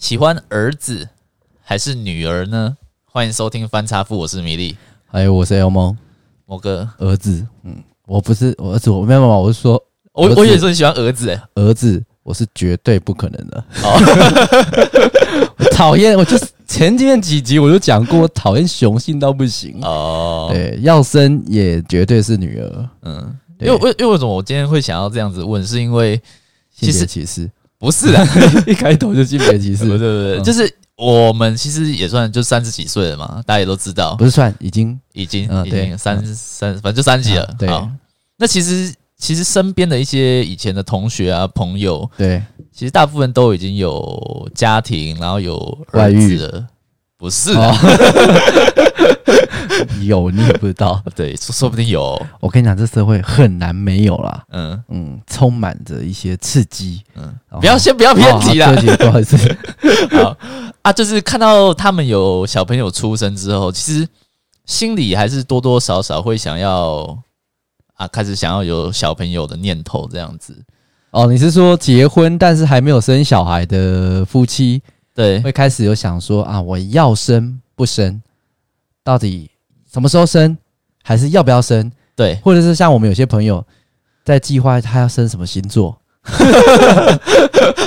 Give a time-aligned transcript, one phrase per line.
[0.00, 1.06] 喜欢儿子
[1.62, 2.74] 还是女儿呢？
[3.04, 4.74] 欢迎收听翻查富，我是米粒，
[5.06, 5.94] 还有我是 L 梦，
[6.46, 6.88] 某哥。
[6.96, 7.76] 儿子，嗯，
[8.06, 9.74] 我不是我儿子，我没有办法，我是说，
[10.12, 19.78] 我我以为说你喜欢儿子、欸，儿子，我是绝对不可能的，哦、 我讨厌，我就是前几面几集我就讲过，我讨厌雄性到不行。
[19.82, 26.18] 哦，对，要生也绝对是女儿，嗯，因为为因为为什么我今天会想要这样子问，是因为
[26.74, 27.50] 其实歧视。
[27.80, 28.24] 不是啊，
[28.68, 34.96] 一开头就性别歧视，对对对，就是我们其实也算就三十几岁了嘛，大家也都知道，不是算已经。
[35.12, 37.54] 已经已经三三，反正就三十几了。
[37.58, 37.68] 对，
[38.38, 45.56] 那其实其实身边的一些以前的同学啊朋友，对，其实大部分都已经有家庭，然后有
[45.92, 46.38] 外遇。
[46.38, 46.66] 了，
[47.20, 47.72] 不是啊。
[50.02, 52.20] 有你也不知道，对，说不定有。
[52.40, 54.42] 我跟你讲，这社会很难没有啦。
[54.50, 57.02] 嗯嗯，充满着一些刺激。
[57.14, 58.72] 嗯，不要先不要偏题啦。
[58.98, 59.36] 不好意思。
[60.10, 60.36] 好
[60.82, 64.08] 啊，就是看到他们有小朋友出生之后，其实
[64.64, 67.16] 心里还是多多少少会想要
[67.94, 70.56] 啊，开始想要有小朋友的念头这样子。
[71.10, 74.82] 哦，你是说结婚但是还没有生小孩的夫妻，
[75.20, 78.22] 对，会开始有想说啊，我要生不生？
[79.04, 79.50] 到底？
[79.92, 80.56] 什么时候生，
[81.02, 81.92] 还是要不要生？
[82.16, 83.62] 对，或者是像我们有些朋友
[84.24, 85.98] 在计划他要生什么星座，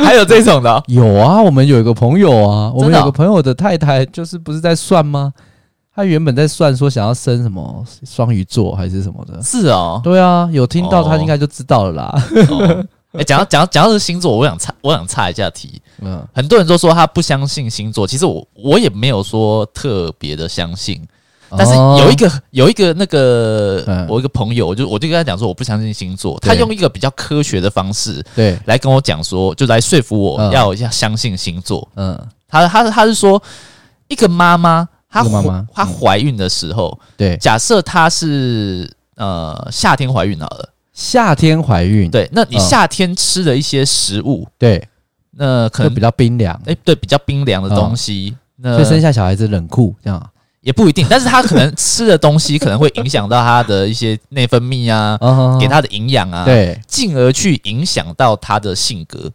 [0.05, 0.83] 还有这种的？
[0.87, 5.33] 有啊，我们有一个朋友啊，我们有个朋友的太太就是不是在算吗？
[5.95, 9.41] 他原本在算说想要生什么双鱼座还是什么的。
[9.41, 12.23] 是哦，对啊，有听到他应该就知道了啦。
[13.19, 15.81] 哎，讲到讲到讲到是星座，我想插我想插一下题。
[16.01, 21.01] 嗯，很多人都说他不相信星座，其实我我也没有说特别的相信。
[21.55, 26.39] 但是有一个有一个那个我一个朋友，我就我就跟他讲说，我不相信星座。
[26.39, 31.87] 他用一个比较科学的方式，对，来跟我讲说，就来说服我要要相信星座。
[31.95, 33.39] 嗯，他他他是说，
[34.07, 44.87] 一个妈妈，她怀她怀孕的时候，对，假设她是呃夏天怀孕好了，夏天怀孕，对，那你夏天吃的一些食物，对，
[45.31, 50.29] 那可能比较冰凉，哎，对，比较冰凉的东西，那所以生下小孩子冷酷这样。
[50.61, 55.19] 也不一定，但是他可能吃的东西可能会影响到他的一些内分泌啊，
[55.59, 59.29] 给他的营养啊，对，进而去影响到他的性格。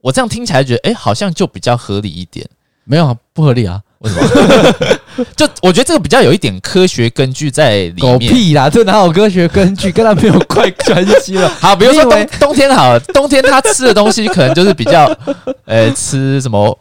[0.00, 2.48] 我这样听起来觉得，哎，好像就比较合理一点。
[2.84, 3.82] 没有啊，不合理啊？
[4.02, 5.24] 为什么？
[5.36, 8.12] 就我觉得这个比较有一点科学根据在里面。
[8.12, 9.90] 狗屁啦，这哪有科学根据？
[9.92, 11.48] 跟他没有怪关系了。
[11.60, 15.04] 好，比如说冬冬天好了，冬天他吃的东西可能就是比较，
[15.66, 16.78] 呃，吃什么？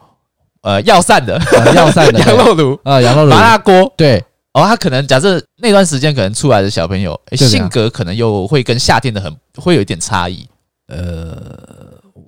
[0.64, 1.42] 呃，药膳的，
[1.74, 4.24] 药膳的 羊肉炉啊，羊肉炉麻辣锅，对
[4.54, 10.48] 哦，他可能假设那段时间可能出来的小朋友性格可能又会跟夏天的很会有一点差异。
[10.88, 11.36] 呃，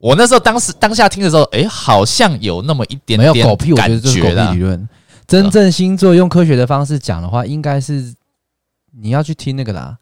[0.01, 4.87] 我那时候当时当下听的时候，诶，好像有那么一点点没有狗屁，我觉得这是狗屁理论。
[5.27, 8.13] 真正星座用科学的方式讲的话，应该是
[8.91, 9.97] 你要去听那个啦，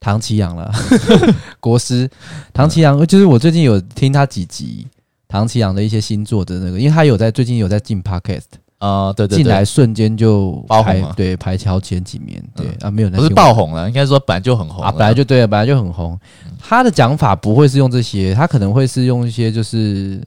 [0.00, 0.72] 唐奇阳了，
[1.60, 2.10] 国师
[2.52, 4.86] 唐奇阳，就是我最近有听他几集。
[5.26, 8.42] 唐奇阳的一些星座的那个，因为他有在最近有在进 podcast
[8.84, 16.18] 啊，对对，进来瞬间就爆红，对，排超前几名，对啊，没有，不是爆红了，应该说本来就很红啊，本来就对了，本来就很红。
[16.58, 20.20] 他的讲法不会是用这些，他可能会是用一些就是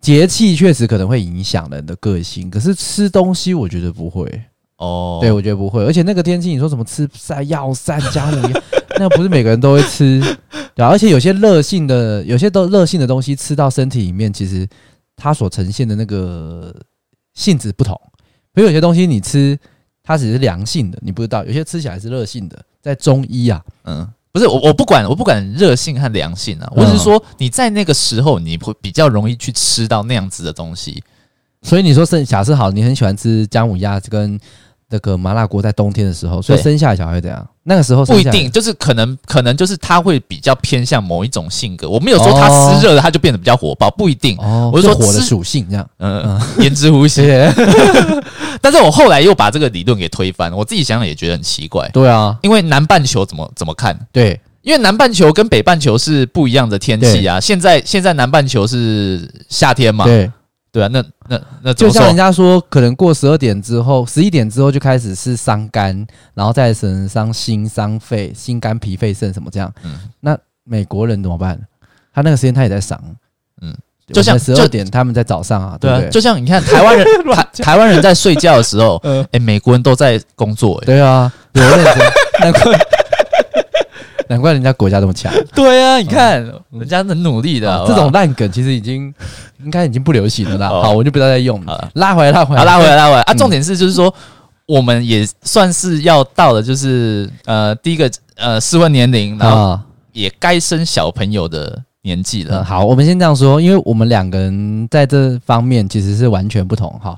[0.00, 4.26] 节气，确实可能会影响人的个性，可是吃东西我觉得不会。
[4.76, 8.62] 哦，对我觉得不会，而且那个天气你说什么吃晒药膳姜母鸭，
[8.98, 10.20] 那不是每个人都会吃。
[10.74, 14.66] 对，而且有些热性的，有些都热性的东西吃到身体里面，其实
[15.16, 16.74] 它所呈现的那个
[17.34, 17.98] 性质不同。
[18.52, 19.58] 比如有些东西你吃，
[20.02, 22.58] 它只是凉性的，你不知道；有些吃起来是热性的。
[22.80, 31.02] 在中医啊，嗯，不是我，我不管，我不管热性和凉性啊，我只是说你在那个时候，你会比较容易去吃到那样子的东西。
[31.62, 34.38] 所以你说，是假设好，你很喜欢吃姜母鸭跟。
[34.90, 37.46] 那个麻辣锅在冬天的时候，所以生下来小孩怎样？
[37.62, 41.88] 那个时候不一定，就是可能可能就是他会比较偏向某一种性格。
[41.88, 44.36] 我没有说他湿热的他就变得比较火爆，不一定。
[44.72, 45.88] 我是说火的属性这样。
[45.98, 47.24] 嗯，言之无信。
[48.60, 51.88] 但是我后来又把这个理论给推翻，我自己想想也觉得很奇怪。
[51.92, 53.96] 对啊，因为南半球怎么怎么看？
[54.10, 57.38] 对，因为南半球跟北半球是不一样的天气啊。
[57.38, 60.04] 现在现在南半球是夏天嘛？
[60.04, 60.30] 对。
[60.72, 69.72] 对啊，那那那就像人家说，可能过十二点之后，十一点之后就开始是伤肝，然后再是伤心、伤肺、心肝脾肺肾什么这样。
[69.82, 71.60] 嗯，那美国人怎么办？
[72.14, 73.00] 他那个时间他也在伤。
[73.62, 73.74] 嗯，
[74.12, 76.08] 就像十二点他们在早上啊，对不对？
[76.10, 78.96] 就像你看台湾人 台台湾人在睡觉的时候，
[79.32, 80.80] 哎，美国人都在工作。
[80.86, 81.98] 对啊，有认真，
[82.40, 82.62] 难怪
[84.30, 85.32] 难怪人家国家这么强。
[85.56, 86.40] 对啊，你看
[86.70, 89.12] 人家很努力的，这种烂梗其实已经
[89.64, 90.68] 应该已经不流行了啦。
[90.68, 91.90] 好，我就不要再用了。
[91.94, 93.34] 拉回来，拉回来，拉回来，拉回来啊！
[93.34, 94.14] 重点是就是说，
[94.66, 99.76] 我们也算是要到了，就是呃，第一个呃适婚年龄，然后
[100.12, 102.62] 也该生小朋友的年纪了。
[102.62, 107.16] 好，我们先这样说，因为我们两个人在这方面其实是完全不同哈。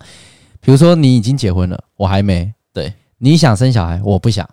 [0.63, 2.51] 比如说，你已经结婚了，我还没。
[2.73, 4.49] 对，你想生小孩，我不想。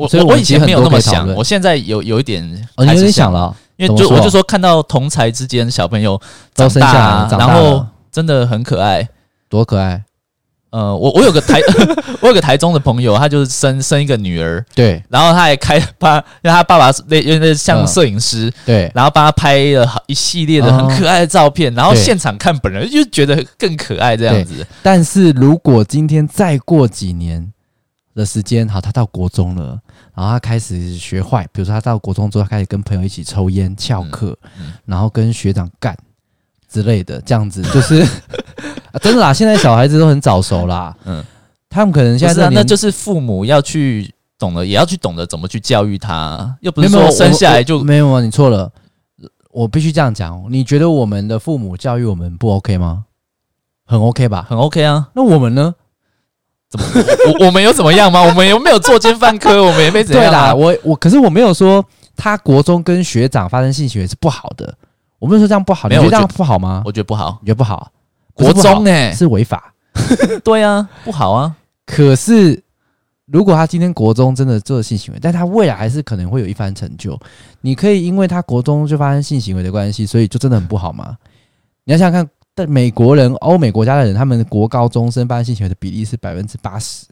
[0.00, 2.42] 我所以我以前没有那么想，我现在有有一点
[2.76, 6.18] 哦，你有点想了，因为就我就说看到同才之间小朋友
[6.54, 9.06] 都生下来，然后真的很可爱，
[9.50, 10.02] 多可爱。
[10.70, 11.60] 呃，我我有个台，
[12.22, 24.64] 我有个台中的朋友，他就是生生一个女儿，对，然后他还开他，因为他爸爸是那因为像摄影师，对，然后帮他拍了好一系列的很可爱的照片，然后现场看本人就觉得更可爱这样子。
[24.80, 27.52] 但是如果今天再过几年
[28.14, 29.80] 的时间，好，他到国中了，
[30.14, 34.36] 然后他开始学坏，比如说他到国中之后，他开始跟朋友一起抽烟、翘课，
[34.84, 35.96] 然后跟学长干
[36.68, 38.06] 之类的，这样子就是。
[38.92, 39.32] 啊，真的啦！
[39.32, 40.92] 现在小孩子都很早熟啦。
[41.06, 41.24] 嗯，
[41.68, 46.56] 他们可能现在是、啊、那就是父母要去懂得，也要去懂得怎么去教育他。
[46.60, 48.20] 又不是说生下来就没有啊？
[48.20, 48.68] 你错了，
[49.52, 50.44] 我必须这样讲。
[50.50, 53.04] 你觉得我们的父母教育我们不 OK 吗？
[53.86, 54.44] 很 OK 吧？
[54.48, 55.08] 很 OK 啊。
[55.14, 55.72] 那我们呢？
[56.70, 56.86] 怎么？
[57.40, 58.22] 我 我们有怎么样吗？
[58.22, 59.62] 我们有没有作奸犯科？
[59.62, 60.30] 我们也没怎样、啊。
[60.30, 61.84] 对啦，我我可是我没有说
[62.16, 64.72] 他国中跟学长发生性行为是不好的。
[65.18, 66.82] 我没有说这样不好，你觉得这样不好吗？
[66.86, 67.90] 我觉得不好，你觉得不好？
[68.32, 69.74] 国中哎、欸，是违法，
[70.42, 71.54] 对啊，不好啊。
[71.84, 72.62] 可是，
[73.26, 77.18] 如果他今天国中真的做了性行为，但他未来还是可能会有一番成就。
[77.60, 81.16] 你可以因为他国中就发生性行为的关系，所以就真的很不好吗？
[81.84, 87.06] 你要想想看，但美国人、欧美国家的人，他们国高中生发生性行为的比例是百分之八十。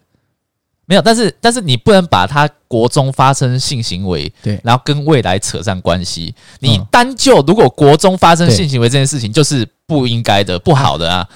[0.85, 6.35] 没有，但是但是你不能把他国中发生性行为，对，然后跟未来扯上关系。
[6.61, 11.29] 你单就如果国中发生性行为这件事情，就是不应该的、不好的啊。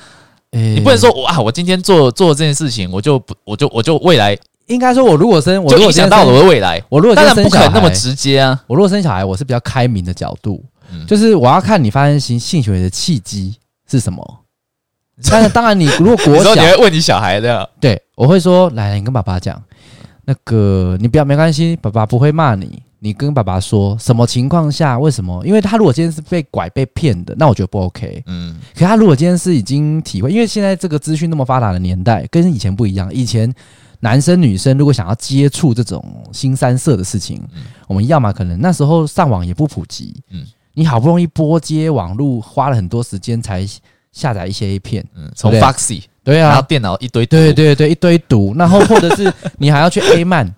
[0.53, 4.35] 你不能说哇，我今天做做这件事情，我就不，我就我就未来
[4.69, 8.59] 应该说，我如果生，我如果想到我的未来，我如果当然不可能那么直接啊。
[8.67, 10.65] 我如果生小孩，我是比较开明的角度，
[11.07, 13.55] 就是我要看你发生性性行为的契机
[13.93, 14.45] 是什么。
[15.31, 19.63] 但 是当然，你如果国小，你会问你小孩的，对，我会说，来，你跟爸爸讲，
[20.25, 22.83] 那个你不要没关系，爸爸不会骂你。
[23.05, 24.97] 你跟爸爸说什么情况下？
[24.97, 25.45] 为什么？
[25.45, 28.23] 因为他如果今天是被拐被骗的，那我觉得不 OK。
[28.27, 33.13] 嗯，可他如果今天是已经体会，因为现在这个资讯那么发达的年代，跟以前不一样。
[33.13, 33.53] 以前
[33.99, 36.03] 男生女生如果想要接触这种
[36.33, 43.67] 新三色的事情，嗯，我们要么可能那时候上网也不普及，嗯，你好不容易拨接网络，花了很多时间才。
[44.13, 50.55] 下载一些 A 片，嗯，从 Foxy 对啊，然后电脑一堆，对对对，一堆毒，然后或者是你还要去 A 漫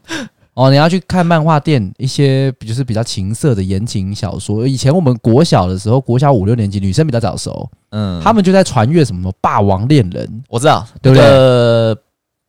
[0.54, 4.66] 哦，你要去看漫画店一些，就是比较情色的言情小说。
[4.66, 11.24] 以前我们国小的时候，国小五六年级女生比较早熟，嗯，他们就在传阅什么霸王恋人，我知道，对不对？
[11.24, 11.96] 呃，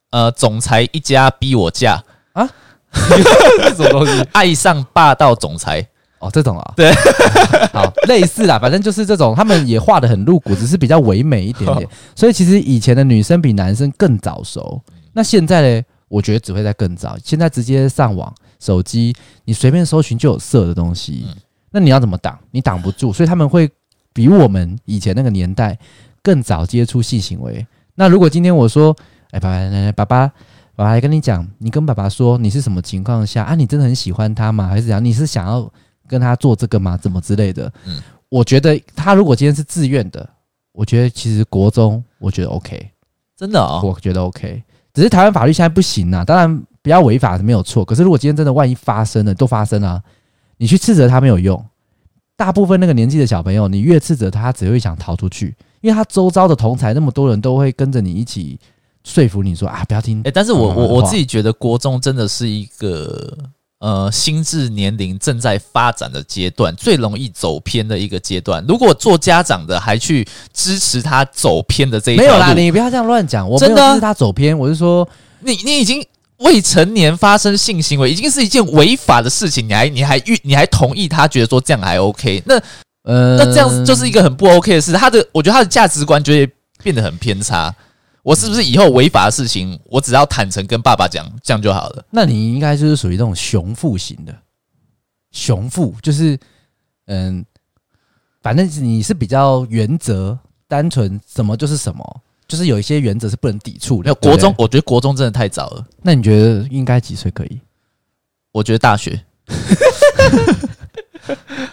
[0.09, 2.03] 呃，总裁一家逼我嫁
[2.33, 2.49] 啊，
[3.77, 4.19] 什么东西？
[4.31, 5.87] 爱上霸道总裁。
[6.25, 6.91] 哦，这种啊，对，
[7.71, 11.87] 好类似啦，反正就是这种，他们也画的很露骨，只是比较唯美一点点。
[12.15, 14.81] 所以其实以前的女生比男生更早熟，
[15.13, 15.83] 那现在呢？
[16.07, 17.17] 我觉得只会在更早。
[17.23, 19.13] 现在直接上网、手机，
[19.43, 21.25] 你随便搜寻就有色的东西，
[21.71, 22.37] 那你要怎么挡？
[22.51, 23.69] 你挡不住，所以他们会
[24.13, 25.77] 比我们以前那个年代
[26.21, 27.65] 更早接触性行为。
[27.95, 28.95] 那如果今天我说，
[29.31, 30.31] 哎，爸爸，爸爸，
[30.75, 33.55] 我还跟你讲，你跟爸爸说你是什么情况下啊？
[33.55, 34.67] 你真的很喜欢他吗？
[34.67, 35.03] 还是怎样？
[35.03, 35.69] 你是想要？
[36.07, 36.97] 跟他做这个吗？
[36.97, 37.71] 怎么之类的？
[37.85, 40.27] 嗯，我觉得他如果今天是自愿的，
[40.71, 42.89] 我觉得其实国中我觉得 OK，
[43.37, 44.63] 真的哦，我觉得 OK。
[44.93, 47.83] 只是台湾法律现在不行啊，当然不要违法是没有错。
[47.83, 50.01] 可是如果今天真的万一发生了，都发生了，
[50.57, 51.61] 你去斥责他没有用。
[52.37, 58.57] 大部分那个年纪的小朋友，你越斥责他，他只会想逃出去，因为他周遭的同才那么多人都会跟着你一起
[59.03, 60.21] 说服你说啊，不要听。
[60.23, 63.37] 哎，但是我我我自己觉得国中真的是一个。
[63.85, 68.65] 呃，心智年龄正在发展的阶段，最容易走偏的一个阶段。
[68.67, 73.47] 如果做家长的还去支持他走偏的这一，没有啦，你不要这样乱讲。
[73.47, 75.07] 我真的支持他走偏，我是说，
[75.41, 76.03] 你你已经
[76.37, 82.41] 未成年发生性行为，已经是一件违法的事情，你还你还遇你还同意他觉得说这样还 OK？
[82.47, 82.59] 那
[83.03, 84.93] 呃，那这样就是一个很不 OK 的事。
[84.93, 86.49] 他的，我觉得他的价值观就会
[86.81, 87.71] 变得很偏差。
[88.25, 92.03] 我是不是以后违法的事情，我只要坦诚跟爸爸讲，这样就好了？
[92.09, 94.35] 那你应该就是属于那种雄父型的，
[95.29, 96.35] 雄父就是，
[97.05, 97.45] 嗯，
[98.41, 100.35] 反正你是比较原则、
[100.67, 104.11] 单纯，什么就是什么，就是有一些原则是不能抵触的。
[104.15, 105.85] 国中，我觉得国中真的太早了。
[106.01, 107.61] 那你觉得应该几岁可以？
[108.51, 109.23] 我觉得大学，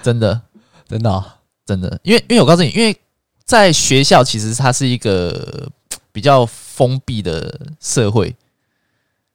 [0.03, 0.39] 真的，
[0.87, 1.25] 真的、哦，
[1.65, 2.95] 真的，因为因为我告诉你，因为
[3.43, 5.67] 在学校其实它是一个
[6.13, 8.37] 比较封闭的社会，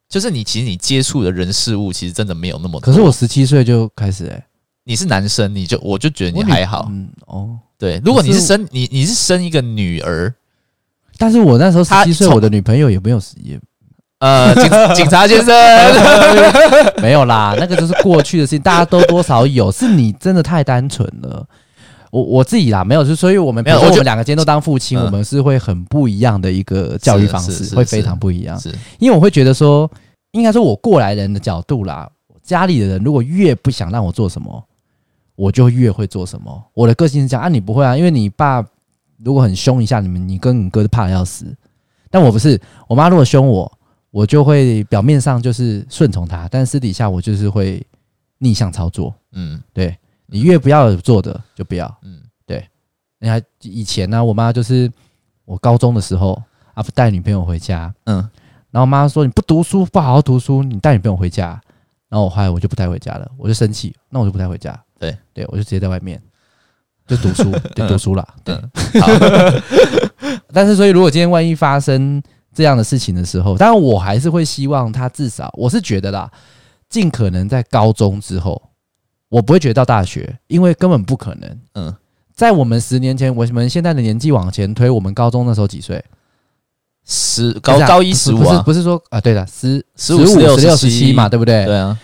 [0.08, 2.80] 就是你其实你接触的人事物其实真的没有那么多。
[2.80, 4.46] 可是我十七岁就开始哎、欸，
[4.84, 10.34] 你是男生，你就我就觉得你还好，嗯哦，对，如果你是生你你是生一个女儿，
[11.18, 13.60] 但是我那时候十七岁，我的女朋友也没有也。
[14.20, 14.64] 呃，警
[14.96, 15.54] 警察先生
[17.04, 21.48] 没有啦，那个就是过去的事情，大家都多少有，是你真的太单纯了。
[22.18, 28.60] 我我自己啦，没有，就所以我们没有，我们两个今天都当父亲，我们是会很不一样的一个教育方式，会非常不一样。
[28.60, 29.90] 是，因为我会觉得说，
[30.32, 32.10] 应该说我过来人的角度啦，
[32.42, 34.64] 家里的人如果越不想让我做什么，
[35.36, 36.64] 我就越会做什么。
[36.74, 38.66] 我的个性是这样啊，你不会啊，因为你爸
[39.24, 41.46] 如果很凶一下你们，你跟你哥就怕的要死。
[42.10, 43.72] 但我不是，我妈如果凶我。
[44.10, 47.86] 我就会表面上就是顺从她，但私底下我就是会
[48.40, 49.14] 逆向操作。
[49.34, 49.96] 嗯，对，
[50.28, 51.98] 你越不要做的就不要。
[52.04, 52.66] 嗯，对。
[53.20, 54.92] 你还以前呢，我妈就是
[55.46, 56.42] 我高中的时候
[56.74, 57.94] 啊，不带女朋友回家。
[58.06, 58.18] 嗯，
[58.70, 61.60] 然后我妈说你不读书，不好好读书，你带女朋友回家。
[62.10, 64.80] 然后我后来我就不带回家了，我就生气，那我就不带回家。
[65.00, 66.22] 对，对我就直接在外面
[67.08, 68.28] 就读书， 就读书了。
[68.44, 68.56] 对，
[69.02, 69.08] 好。
[70.54, 72.22] 但是所以如果今天万一发生。
[72.54, 76.32] 这样的事情的时候，当然我还是会希望他至少，我是觉得啦，
[76.90, 78.60] 尽可能在高中之后，
[79.30, 81.60] 我不会觉得到大学，因为根本不可能。
[81.74, 81.96] 嗯，
[82.34, 86.04] 在我们十年前，我们现在的年纪往前推，我们高中那时候几岁？
[87.06, 88.62] 十高高一十五啊？
[88.64, 91.66] 不是说啊，对的，十十五、十六、十七嘛，对不对？
[91.66, 91.98] 对啊。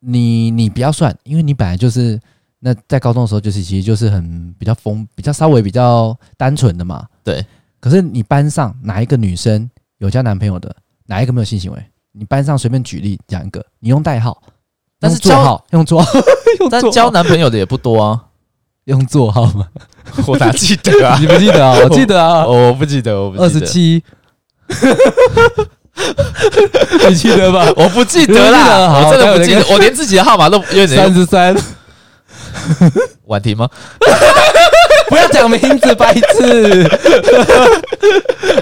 [0.00, 2.18] 你你不要算，因为你本来就是
[2.58, 7.06] 那在高中的时候，就是其实就是很比较疯，比较稍微比较单纯的嘛。
[7.22, 7.44] 对。
[7.78, 9.68] 可是你班上哪一个女生
[9.98, 10.74] 有交男朋友的？
[11.06, 11.82] 哪一个没有性行为？
[12.12, 14.42] 你班上随便举例讲一个，你用代号，
[15.00, 16.10] 但是座号 用座号，
[16.70, 18.20] 但交男朋友的也不多啊，
[18.84, 19.66] 用座号吗？
[20.26, 21.16] 我哪记得啊？
[21.20, 21.78] 你不记得啊？
[21.82, 23.46] 我记得啊，我不记得，我不记得。
[23.46, 24.02] 二十七，
[27.08, 27.66] 你记得吧？
[27.76, 31.56] 我不记得啦，我真的不记得，我连自己的号码都有点三十三，
[33.26, 33.68] 婉婷吗？
[35.08, 36.88] 不要讲名字，白痴。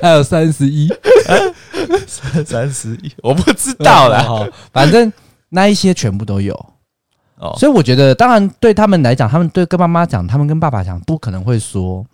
[0.01, 0.89] 还有三十一，
[2.47, 4.27] 三十一，我不知道啦。
[4.73, 5.13] 反正
[5.49, 6.55] 那一些全部都有。
[7.37, 12.05] 哦，所以我觉得，当然对他们来讲，他们对跟妈妈讲，他们跟爸爸讲，不可能会说。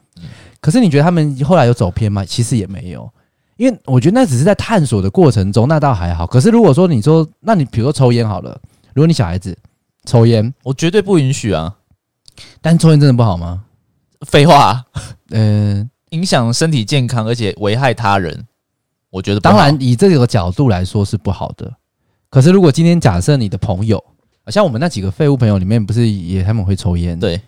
[0.61, 2.25] 可是你觉得他们后来有走偏吗？
[2.25, 3.11] 其实也没有，
[3.57, 6.27] 因为我觉得那只是在探索的过程中，那倒还好。
[6.27, 8.59] 可是如果说你说，那你比如说抽烟好了，
[8.93, 9.57] 如果你小孩子
[10.05, 11.75] 抽烟，我绝对不允许啊。
[12.61, 13.65] 但抽烟真的不好吗？
[14.27, 14.85] 废话，
[15.31, 18.47] 嗯，影响身体健康，而且危害他人，
[19.11, 21.73] 我觉得当然以这个角度来说是不好的。
[22.35, 24.03] 可是如果今天假设你的朋友，
[24.49, 27.17] 像我们那几个废物朋友里面，不是也他们会抽烟？
[27.17, 27.41] 对，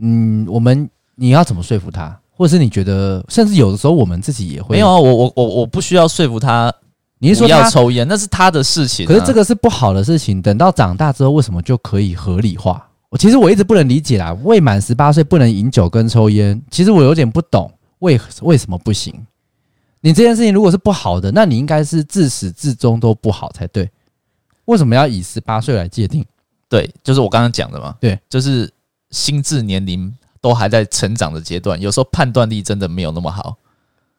[0.00, 2.18] 嗯，我们你要怎么说服他？
[2.30, 4.98] 或者是你觉得，甚至有的时候我们自己也会没有啊？
[4.98, 6.72] 我我我我不需要说服他，
[7.18, 9.08] 你是说要抽烟，那是他的事情啊。
[9.08, 12.88] 可是这个是不好的事情，等到长大之后，为什么就可以合理化？
[13.10, 16.58] 我其实我一直不能理解啦，未满十八岁不能饮酒跟抽烟。
[16.70, 19.14] 其实我有点不懂为为什么不行。
[20.00, 23.86] 你这件事情如果是不好的，那你应该是自始至终都不好才对。
[24.66, 26.24] 为什么要以十八岁来界定？
[26.68, 27.94] 对，就是我刚刚讲的嘛。
[28.00, 28.70] 对，就是
[29.10, 33.56] 心智年龄都还在成长的阶段，有时候判断力真的没有那么好。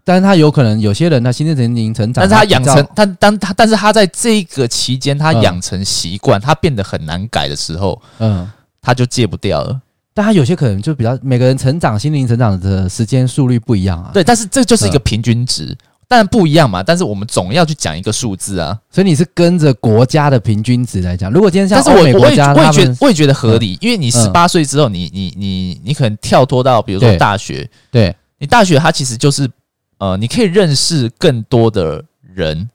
[0.03, 8.49] 但是他有可能有些人他心智年龄成长，但是他养成但当他但是他在这个期间他养成习惯，他变得很难改的时候，嗯。
[8.85, 9.79] 他就戒不掉了，
[10.13, 14.11] 但他有些可能就比较每个人成长心灵成长的时间速率不一样啊。
[14.13, 15.73] 对，但是这就是一个平均值，
[16.13, 16.83] 当然不一样嘛。
[16.83, 18.77] 但是我们总要去讲一个数字啊。
[18.91, 21.31] 所以你是跟着国家的平均值来讲。
[21.31, 29.49] 如果今天像欧美国家，我也觉得我也觉得合理，因为你十八岁之后，你你你你可能跳脱到比如说大学，对你大学它其实就是
[29.97, 32.03] 呃，你可以认识更多的
[32.35, 32.69] 人，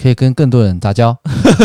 [0.00, 1.18] 可以跟更多人杂交。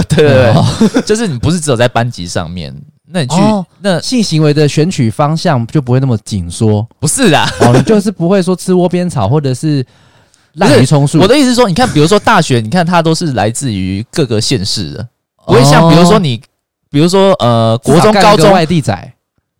[0.09, 0.53] 对 对
[0.89, 2.75] 对， 就是你不是只有在班级上面。
[3.11, 9.83] 那你去、哦、那性行为的选取方向就不会那么紧缩，不是的哦，你就是不会说吃窝边草或者是
[10.53, 11.19] 滥竽充数。
[11.19, 15.07] 我的意思是说，你看，比如说大学，你看它都是来自于各个县市的，
[15.45, 16.41] 不会像比如说你，
[16.89, 19.13] 比如说呃，国中、高中外地仔，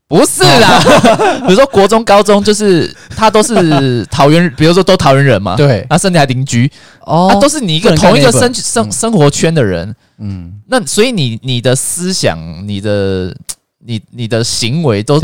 [0.07, 0.79] 不是啦，
[1.45, 6.69] 比如说国中、高中，就是他都是桃园，比如说都桃园人嘛，对，那甚至还邻居。
[7.01, 9.95] 哦，都是你一个同一个生生生活圈的人。
[10.17, 13.35] 嗯，那所以你你的思想、你的
[13.85, 15.21] 你你的行为都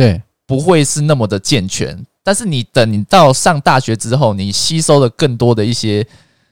[0.47, 1.97] 不会是那么的健全。
[2.25, 6.03] 但是你等你到上大学之后，你吸收了更多的一些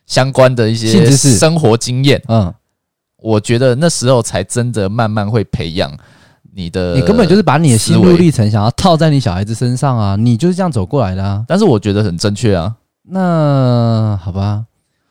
[0.06, 2.22] 相关的一些生活经验。
[2.28, 2.54] 嗯，
[3.18, 5.92] 我觉得那时候才真的慢慢会培养
[6.54, 11.44] 你的，你根本就是把你的心路历程想要套在你小孩子身上啊，你就是这样走过来的啊。
[11.48, 12.76] 但是我觉得很正确啊。
[13.02, 14.64] 那好吧，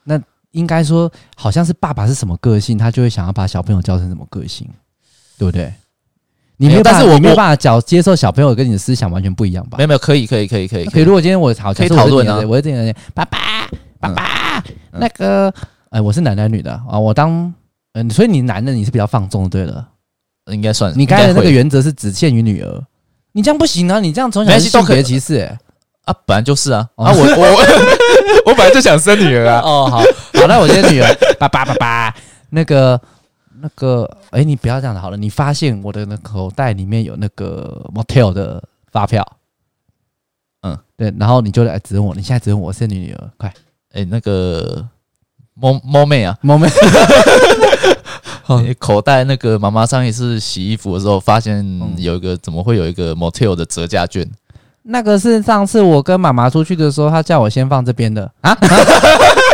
[0.05, 0.21] 那
[0.53, 4.69] 应该说好像是爸爸是什么个性，他就会想要把小朋友教成什么个性，
[5.37, 5.75] 对不对？
[6.57, 9.79] 你没有，但是我没有办法教接受小朋友跟你的思想完全不一样吧？
[9.79, 10.85] 没有没有，可以可以可以可以。
[10.85, 12.41] 可以，如果今天我好，可以讨论啊。
[12.45, 13.39] 我会这样，爸爸
[14.01, 15.53] 爸爸，那个，
[15.91, 16.99] 哎，我是男的女的啊？
[16.99, 17.53] 我当。
[17.95, 19.87] 嗯，所以你男的你是比较放纵，对了，
[20.47, 20.91] 应该算。
[20.97, 22.83] 你刚才的那个原则是只限于女儿，
[23.33, 24.01] 你这样不行啊！
[24.01, 25.59] 你这样从小是性别歧视，哎，
[26.07, 26.89] 啊，本来就是啊。
[26.97, 29.61] 啊，我我我本来就想生女儿啊。
[29.63, 32.15] 哦，好，好，那我先女儿，爸爸爸爸，
[32.49, 32.99] 那个
[33.63, 35.17] 那个，哎，你不要这样子好了。
[35.17, 39.25] 你发现我的那口袋里面有那个 motel 的发票，
[40.63, 43.55] 嗯，对，然后你就来指问我，你现在指问我是你女儿，快，
[43.93, 44.89] 哎，那个。
[45.55, 46.67] 猫猫妹啊，猫妹，
[48.65, 51.63] 你口袋那个妈妈上一次洗衣服的时候，发现
[51.99, 54.27] 有一个怎么会有一个 motel 的折价券？
[54.85, 58.57] 那个是上次我跟妈妈出去的时候，她叫我先放这边的啊。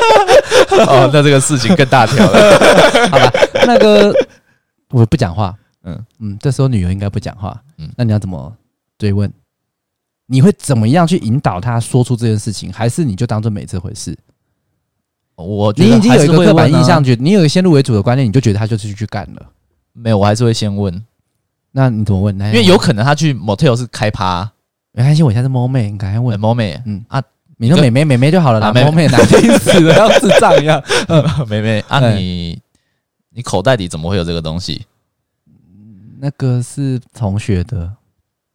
[0.87, 2.59] 哦，那这个事情更大条了。
[3.11, 3.33] 好吧，
[3.67, 4.14] 那个
[4.90, 5.55] 我不讲话。
[5.85, 7.59] 嗯嗯，这时候女儿应该不讲话。
[7.78, 8.52] 嗯，那你要怎么
[8.99, 9.33] 追问？
[10.26, 12.73] 你会怎么样去引导她说出这件事情？
[12.73, 14.17] 还是你就当做没这回事？
[15.37, 19.47] 我你已经有一个刻板印象，觉得你有一个先入为主的观念，你就觉得他就是去干了。
[19.93, 21.02] 没有，我还是会先问。
[21.71, 22.35] 那你怎么问？
[22.38, 24.50] 因为有可能他去 motel 是开趴，
[24.93, 26.83] 没关系，我现在是猫妹，你赶快问猫妹。
[26.85, 27.23] 嗯啊，
[27.58, 30.82] 你说妹妹妹妹就好了啦，猫妹难听死了，要智障一样。
[31.48, 32.58] 妹妹啊，你
[33.30, 34.86] 你口袋里怎么会有这个东西？
[36.20, 37.92] 那个是同学的，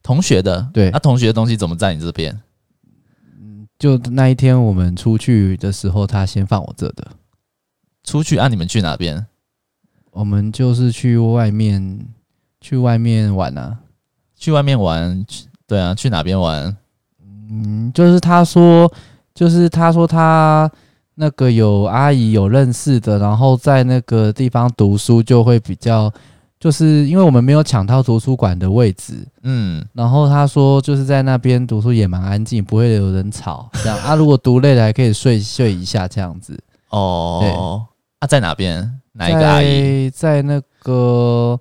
[0.02, 2.42] 同学的，对，那同学的东西怎么在你这边？
[3.78, 7.06] 就那一天我们出去的时候，他先放我这的。
[8.06, 8.48] 出去啊？
[8.48, 9.26] 你们去哪边？
[10.12, 12.08] 我们就是去外面，
[12.62, 13.80] 去外面玩啊。
[14.38, 15.26] 去外面玩？
[15.68, 16.78] 对啊，去哪边玩？
[17.50, 18.92] 嗯，就是他说，
[19.34, 20.70] 就是他说他
[21.16, 26.12] 那个有阿姨有认识的，然后在那个地方读书就会比较。
[26.60, 34.16] 就是因为我们没有抢到图书馆的位置，嗯，然后他说就是在那边读书也蛮安静，不会有人吵，这样啊。
[34.16, 36.58] 如果读累了还可以睡睡一下，这样子。
[36.88, 37.52] 哦，对
[38.20, 38.90] 啊，在哪边？
[39.12, 40.10] 哪一个阿姨？
[40.10, 41.60] 在那个，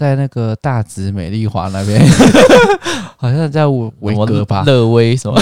[0.00, 2.00] 在那个大直美丽华那边，
[3.18, 4.64] 好像在维格吧？
[4.66, 5.38] 乐威什么？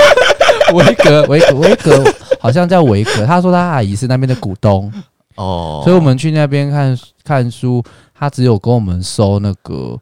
[0.72, 2.02] 维格维维格，
[2.40, 3.26] 好像叫维格。
[3.26, 4.90] 他说他阿姨是那边的股东，
[5.36, 7.84] 哦，所以我们去那边看看书。
[8.14, 9.98] 他只有跟我们收那个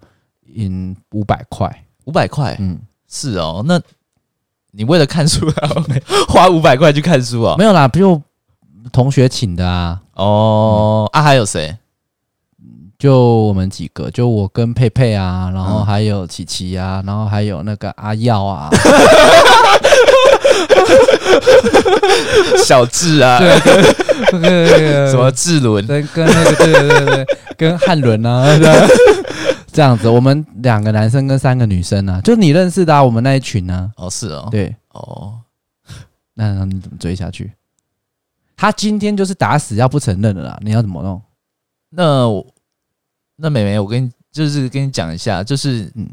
[0.57, 1.69] 嗯五百块，
[2.05, 3.65] 五百块，嗯，是哦。
[3.67, 3.81] 那
[4.73, 5.51] 你为了看书
[6.29, 7.57] 花 五百块去看书啊？
[7.59, 8.23] 没有啦，不用
[8.93, 10.01] 同学请的啊。
[10.15, 11.77] 哦，啊，还有谁？
[12.99, 18.69] 就我们几个，就我跟佩佩啊，然后还有琪琪啊，然后还有那个阿耀啊，
[22.65, 23.61] 小智啊，对，
[24.33, 27.27] 跟那个什么智伦，跟跟那个对对对。
[27.57, 28.47] 跟汉伦啊，
[29.73, 33.91] 这样子，我们两个男生跟三个女生啊，就你认识的啊，我们那一群呢？
[33.97, 35.35] 哦，是哦，对，哦，
[36.35, 37.53] 那那你怎么追下去？
[38.57, 41.21] 他今天就是打死要不承认的啦，你要怎么弄？
[41.91, 42.29] 那
[43.40, 46.09] 那妹妹，我跟你就是跟你讲一下，就是嗯，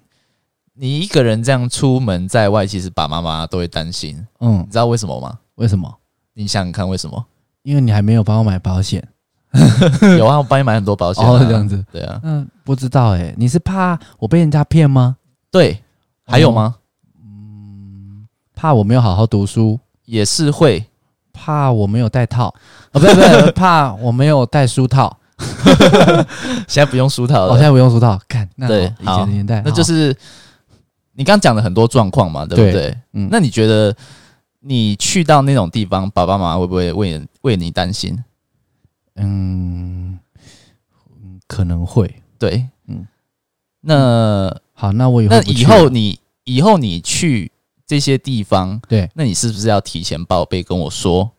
[0.75, 5.39] 你一个人这样出门在外，其实爸爸妈妈都会担心，嗯，你知道为什么吗？
[5.55, 5.91] 为什么？
[6.33, 7.25] 你想想看，为什么？
[7.63, 9.05] 因为你还没有帮我买保险。
[10.19, 11.31] 有啊，我帮你买很多保险、啊。
[11.31, 11.83] 哦，这样子。
[11.91, 12.19] 对啊。
[12.23, 15.17] 嗯，不知道哎、欸，你是怕我被人家骗吗？
[15.49, 15.81] 对。
[16.27, 16.75] 还有吗？
[17.23, 20.85] 嗯，怕我没有好好读书，也是会。
[21.31, 22.47] 怕我没有带套。
[22.91, 25.17] 哦，不对不对，怕我没有带书套。
[26.67, 27.47] 现在不用梳头了。
[27.47, 28.17] 我、哦、现在不用梳头。
[28.27, 30.15] 看，那对，以前的年代，那就是
[31.13, 32.71] 你刚讲了很多状况嘛，对不对？
[32.71, 33.27] 对嗯。
[33.31, 33.95] 那你觉得
[34.61, 38.23] 你去到那种地方，爸爸妈妈会不会为为你担心？
[39.15, 40.19] 嗯，
[41.47, 43.07] 可能会对，嗯，
[43.81, 47.51] 那好，那我以后那以后你以后你去
[47.87, 51.31] 这些地方，对，那你是不是要提前报备跟我说？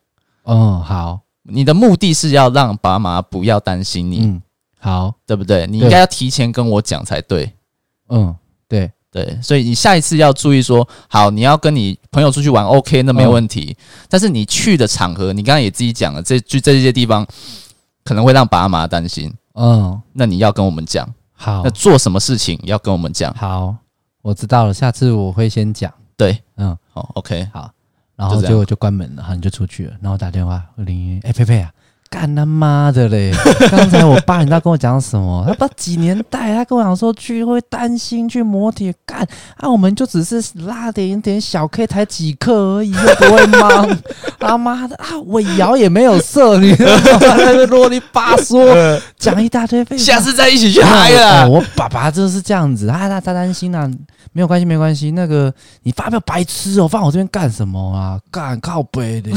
[0.44, 4.42] 嗯，好，你的目的是要让爸妈不要担心你，嗯，
[4.78, 5.66] 好，对不对？
[5.66, 7.52] 你应该要提前跟我讲才对，
[8.08, 8.34] 嗯，
[8.68, 8.90] 对。
[9.08, 13.74] 对，所以你下一次要注意说，好，你要跟你朋友出去玩，OK，那没有问题，
[14.10, 17.26] 但是你去的场合，你刚刚也自己讲了，这去这些地方。
[18.04, 23.74] 可能会让爸妈担心，嗯，那你要跟我们讲，好，那做什么事情要跟我们讲，好，
[24.22, 27.68] 我知道了，下次我会先讲，对，嗯，好，OK，好，
[28.16, 31.70] 然后结果就关门了，好，你就出去了，然后打电话，零，哎，佩佩啊，
[32.08, 33.30] 干他妈的嘞！
[33.70, 35.44] 刚才我爸你知道跟我讲什么？
[35.46, 39.20] 他不知道几年代，他跟我讲说去会担心去磨铁干
[39.56, 43.98] 啊，我们就只是拉点点小 K 才几克而已，又不会忙。
[44.38, 46.74] 他 妈的啊，尾摇也没有射，你？
[46.76, 48.64] 在那啰里吧嗦
[49.18, 50.02] 讲一大堆废话。
[50.02, 51.44] 下次再一起去嗨了。
[51.44, 53.90] 哦，我爸爸就是这样子，他他他担心啊，
[54.36, 55.10] 没有关系没关系。
[55.12, 55.50] 那个
[55.82, 58.20] 你发票白痴哦，放我这边干什么啊？
[58.30, 59.30] 干靠背的，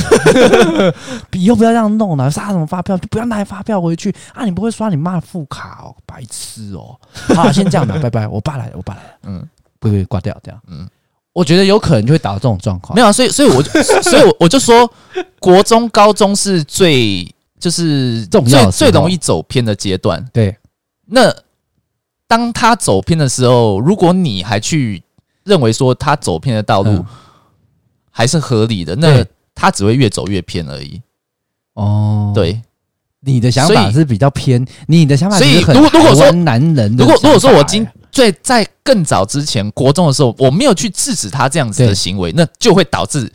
[1.31, 2.67] 以后不要这样弄了，杀什么？
[2.67, 4.43] 发票就不要拿发票回去啊！
[4.43, 6.99] 你不会刷你妈的副卡哦，白痴哦！
[7.33, 8.27] 好，先这样吧， 拜拜。
[8.27, 9.09] 我爸来了，我爸来了。
[9.23, 9.47] 嗯，
[9.79, 10.61] 不会挂掉这样。
[10.67, 10.85] 嗯，
[11.31, 12.93] 我觉得有可能就会导致这种状况。
[12.93, 13.71] 没有啊，所以，所以我就，
[14.03, 14.91] 所以我我就说，
[15.39, 17.25] 国中、高中是最
[17.57, 20.21] 就是重要、最容易走偏的阶段。
[20.33, 20.53] 对，
[21.05, 21.33] 那
[22.29, 25.01] 当他走偏的时候，如果你还去
[25.43, 27.03] 认为说他走偏的道路
[28.11, 31.01] 还是合理的，那他只会越走越偏而已。
[31.73, 32.61] 哦，对，
[33.21, 43.31] 你的想法是比较偏，你的想法是所以如果如果说男人，如果如果说我今最在更早之前国中的时候，我没有去制止他这样子的行为，那就会导致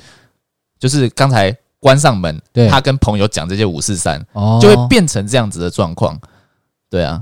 [0.78, 4.24] 就是刚才关上门，他跟朋友讲这些五四三，
[4.62, 6.16] 就会变成这样子的状况。
[6.88, 7.20] 对啊，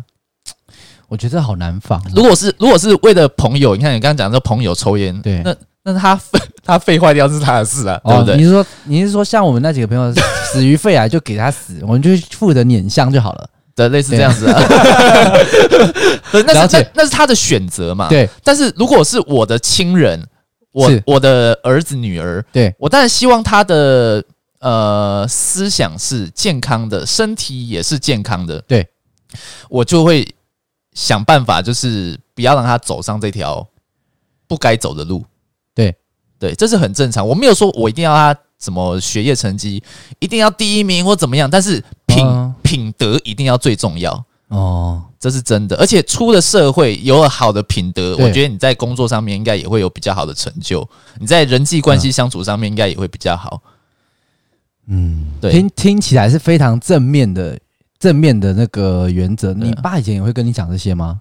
[1.12, 2.02] 我觉得好难防。
[2.16, 5.54] 如果是如果是为了朋友，你看你刚刚讲的朋友抽烟，对，那。
[5.84, 8.36] 那他肺 他肺坏掉是他的事啊，对不对？
[8.36, 10.14] 你是说你是说像我们那几个朋友
[10.46, 14.62] 死于肺癌就给他死，我们就负责碾香就好了，对，类似这样子啊。
[16.32, 18.06] 那是那那是他的选择嘛？
[18.08, 18.30] 对。
[18.44, 20.24] 但是如果是我的亲人，
[20.70, 24.22] 我我的儿子女儿，对我当然希望他的
[24.60, 28.86] 呃思想是健康的，身体也是健康的，对，
[29.68, 30.24] 我就会
[30.92, 33.66] 想办法，就是不要让他走上这条
[34.46, 35.24] 不该走的路。
[35.74, 35.94] 对，
[36.38, 37.26] 对，这是很正常。
[37.26, 39.82] 我没有说我一定要他什么学业成绩
[40.18, 45.76] 一定要第一名或怎么样，但是品、哦、品德一定要最重要哦，这是真的。
[45.76, 50.86] 而且出了社会有了好的品德，我觉得你在工作上面应该也会有比较好的成就，
[51.18, 53.62] 你在人际关系相处上面应该也会比较好。
[54.88, 57.58] 嗯，对，听听起来是非常正面的
[58.02, 59.54] 正面的那个原则。
[59.54, 61.20] 你爸以前也会跟你讲这些吗？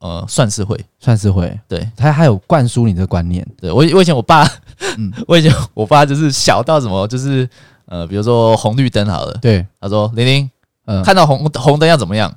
[0.00, 3.44] 呃，算是会，算是会，对，他还有灌输你的观念。
[3.58, 4.46] 对我，我以前我爸，
[4.98, 7.48] 嗯， 我以前我爸就是小到什么，就是
[7.86, 10.50] 呃，比如说红绿灯好了，对，他说玲玲，
[10.84, 12.30] 呃，看到红红灯要怎么样？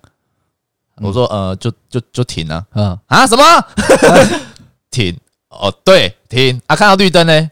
[1.02, 3.44] 我说呃，就就就停啊，嗯啊，什么？
[4.90, 5.14] 停？
[5.50, 7.52] 哦，对，停啊，看到绿灯呢？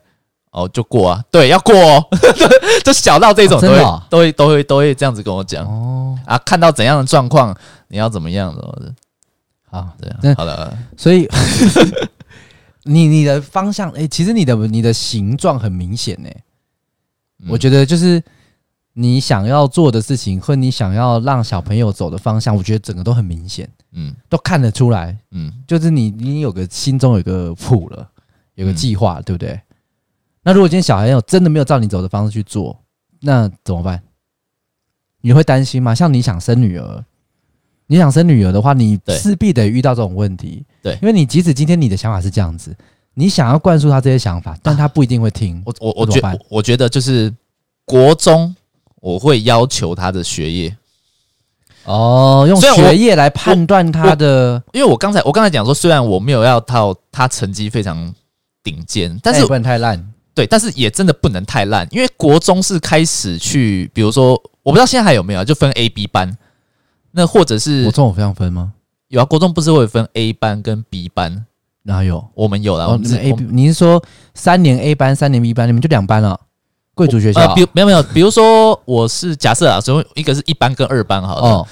[0.57, 2.03] 哦，就过啊，对，要过哦，
[2.83, 3.77] 就小到这种都会
[4.09, 5.63] 都会都会都会这样子跟我讲。
[5.65, 6.17] 哦。
[6.25, 7.55] 啊，看到怎样的状况，
[7.89, 8.93] 你要怎么样的？
[9.69, 11.29] 好，对啊，好的，所以
[12.83, 16.29] 你你的方向，哎，其实你的你的形状很明显呢。
[17.47, 18.21] 我觉得就是
[18.93, 28.09] 你想要做的事情和你想要让小朋友走的方向，我觉得整个都很明显，嗯，都看得出来，嗯，就是你你有个心中有个谱了，
[28.55, 29.59] 有个计划，对不对？
[30.47, 32.79] 那如果今天小孩有真的没有照你走的方式去做，
[33.19, 34.01] 那怎么办？
[35.19, 35.93] 你会担心吗？
[35.93, 37.03] 像你想生女儿。
[37.85, 40.65] 你想生女儿的话，你势必得遇到这种问题。
[40.81, 42.73] 对，因为你即使今天你的想法是这样子，
[43.13, 45.61] 你想要灌输他这些想法，但他不一定会听。
[45.65, 47.33] 我我我觉得，我觉得就是
[47.83, 48.55] 国中
[49.01, 50.77] 我会要求他的学业。
[51.83, 54.63] 哦，用学业来判断他的。
[54.71, 58.13] 因为我刚才我刚才讲说，虽然我没有要到他成绩非常
[58.63, 60.13] 顶尖，但是不能太烂。
[60.37, 66.37] 对，但是也真的不能太烂，因为国中是开始去，比如说，我不知道现在还有没有，就分 A、B 班。
[67.09, 68.73] 那或者是国中有这样分吗？
[69.07, 71.47] 有啊，国中不是会分 A 班跟 B 班？
[71.81, 72.23] 哪有？
[72.35, 72.87] 我们有啦。
[72.87, 73.99] 我们是 A，你是说
[74.35, 75.67] 三年 A 班，三年 B 班？
[75.67, 76.39] 你们就两班了？
[76.93, 77.41] 贵族学校？
[77.41, 81.67] 呃，比没有没有，比如说我是假设啊，所以一个是一班跟二班，好了，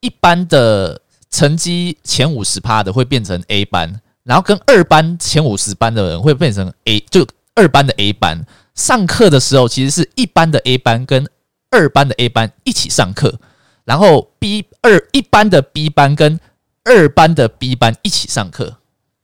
[0.00, 8.44] 一班的成绩前五十趴的会变成 A 班，然后跟二班前五十班的人会变成 A，就二班的 A 班。
[8.74, 11.26] 上课的时候，其实是一班的 A 班跟
[11.70, 13.38] 二班的 A 班一起上课。
[13.84, 16.38] 然后 B 二一班的 B 班跟
[16.84, 18.76] 二班的 B 班一起上课，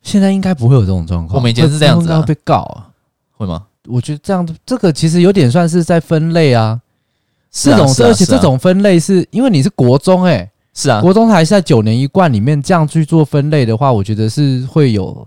[0.02, 1.36] 现在应该不会有这种状况。
[1.36, 2.88] 我们以前是这样子啊，会被告啊？
[3.36, 3.66] 会吗？
[3.86, 6.80] 我觉得这样子这个其实有点算是在分类啊。
[7.52, 15.26] 是啊，这种而且这种分类是因为你是国中哎，是啊，国中还是在九年一贯里面这样去做分类的话，我觉得是会有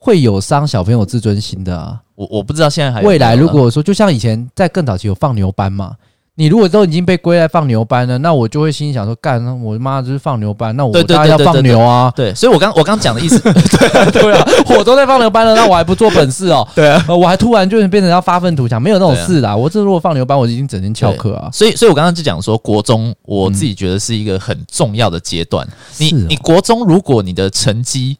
[0.00, 2.00] 会有伤小朋友自尊心的啊。
[2.16, 5.94] 我我不知道现在还未来如果说就像以前在更早期有放牛班嘛。
[6.36, 12.10] 你如果都已经被归在放牛班了，那我就会心里想说，干，我妈就是放牛班，那我当然要放牛啊。
[12.16, 16.66] 对，所以我刚我刚讲的意思， 对啊，对啊，我都在放牛班了，那我还不做本事哦？
[16.74, 19.54] 对啊，我还突然就是变成要发愤图强，没有那种事啦。
[19.54, 21.50] 我这如果放牛班，我已经整天翘课啊。
[21.52, 25.66] 所以，所以我刚刚就讲说，国中我自己觉得是一个很重要的阶段。
[25.98, 28.16] 你你国中，如果你的成绩，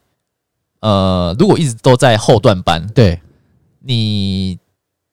[0.80, 3.20] 呃，如果一直都在后段班，对，
[3.80, 4.58] 你。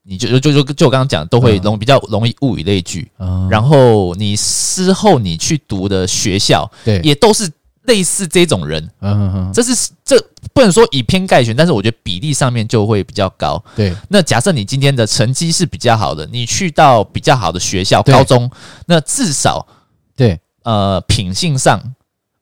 [0.10, 7.52] 你就就就就我刚刚讲，都会容比较容易物以类聚，嗯、然后你之后你去读的学校，对，也都是
[7.84, 10.18] 类似这种人，嗯哼哼，这是这
[10.54, 13.94] 不能说以偏概全，但是我觉得比例上面就会比较高，对。
[14.08, 18.50] 那假设你今天的成绩是比较好的，你去到比较好的学校，高中，
[18.86, 19.68] 那至少
[20.16, 21.84] 对，呃，品性上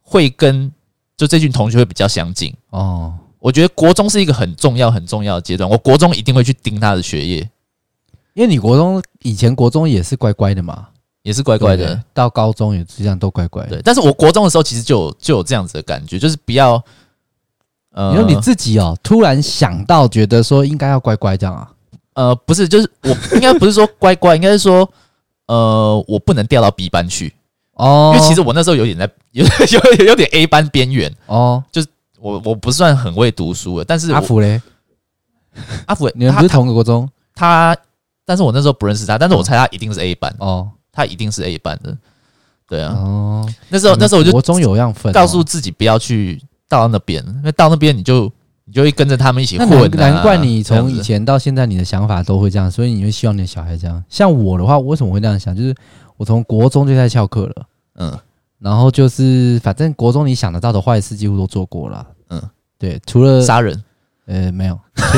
[0.04, 0.72] 会跟
[1.18, 3.14] 就这群同学会比较相近哦。
[3.40, 7.48] 我觉得国中是一个很重要很重要的阶段，我国中一定会去盯他的学业。
[8.34, 10.88] 因为你国中以前国中也是乖乖的嘛，
[11.22, 13.70] 也是乖乖的，到高中也这样都乖乖的。
[13.70, 16.84] 对，但是我国中的时候其实就有就有这样子的感觉，就是不要，
[17.92, 21.72] 呃，因为你自己哦，突然想到觉得说应该要乖乖这样啊？
[22.16, 24.90] 呃，不是，就是我应该不是说乖乖， 应该是说，
[25.46, 27.35] 呃，我不能调到 B 班去
[27.76, 31.14] 哦，因为其实我那时候有点在 有有有点 A 班边缘。
[31.28, 31.88] 哦，就是
[32.20, 34.62] 我我不算很会读书的，但是阿福嘞，
[35.86, 37.76] 阿福， 你们不是同个国中，他。
[38.28, 40.36] 但是我那时候不认识他，但是我猜他一定是 A 班。
[40.40, 41.96] 哦，他一定是 A 班的，
[42.68, 48.24] 对啊，哦，那时候那时候我就国中有样分，告诉自己不要去到那边，因为到那边你就
[48.64, 49.88] 你就会跟着他们一起混啊。
[49.96, 54.04] 难怪你从以前到现在你的想法都会这样，所以你会希望你的小孩这样。
[54.10, 55.56] 像我的话，我为什么会这样想？
[55.56, 55.76] 就是
[56.18, 58.20] 我从国中就在翘课了，嗯，
[58.60, 62.42] 然后就是反正国中你想得到的坏事几乎都做过了，嗯，
[62.78, 63.84] 对，除了杀人，
[64.26, 64.80] 呃，没有。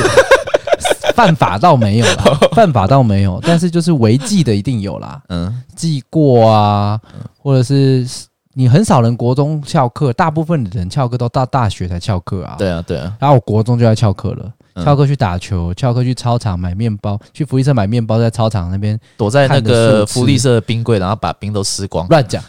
[1.16, 5.20] 犯法倒没有啦， 犯法倒没有，但是就是违纪的一定有啦。
[5.30, 7.02] 嗯，记过啊，
[7.40, 8.08] 或者是
[8.54, 12.56] 你很少人国中翘课，大部分的人翘课都到大学才翘课啊。
[12.60, 13.18] 对啊，对啊。
[13.20, 22.08] 然后我国中就在翘课了，翘课去打球，翘课去操场买面包，去福利社买面包，在操场那边躲在那个福利社的冰柜，然后把冰都吃光。
[22.08, 22.44] 乱讲，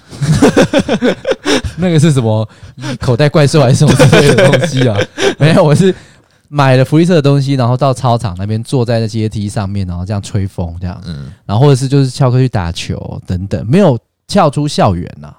[1.79, 2.49] 那个是什么
[3.01, 4.97] 口袋怪兽还是什么之类的东西啊？
[5.39, 5.95] 没有，我是。
[6.51, 15.31] 买了福利社的东西，然后到操场那边坐在那阶梯上面，然后这样吹风，这样，嗯，然后或者是就是翘课去打球等等，没有翘出校园呐，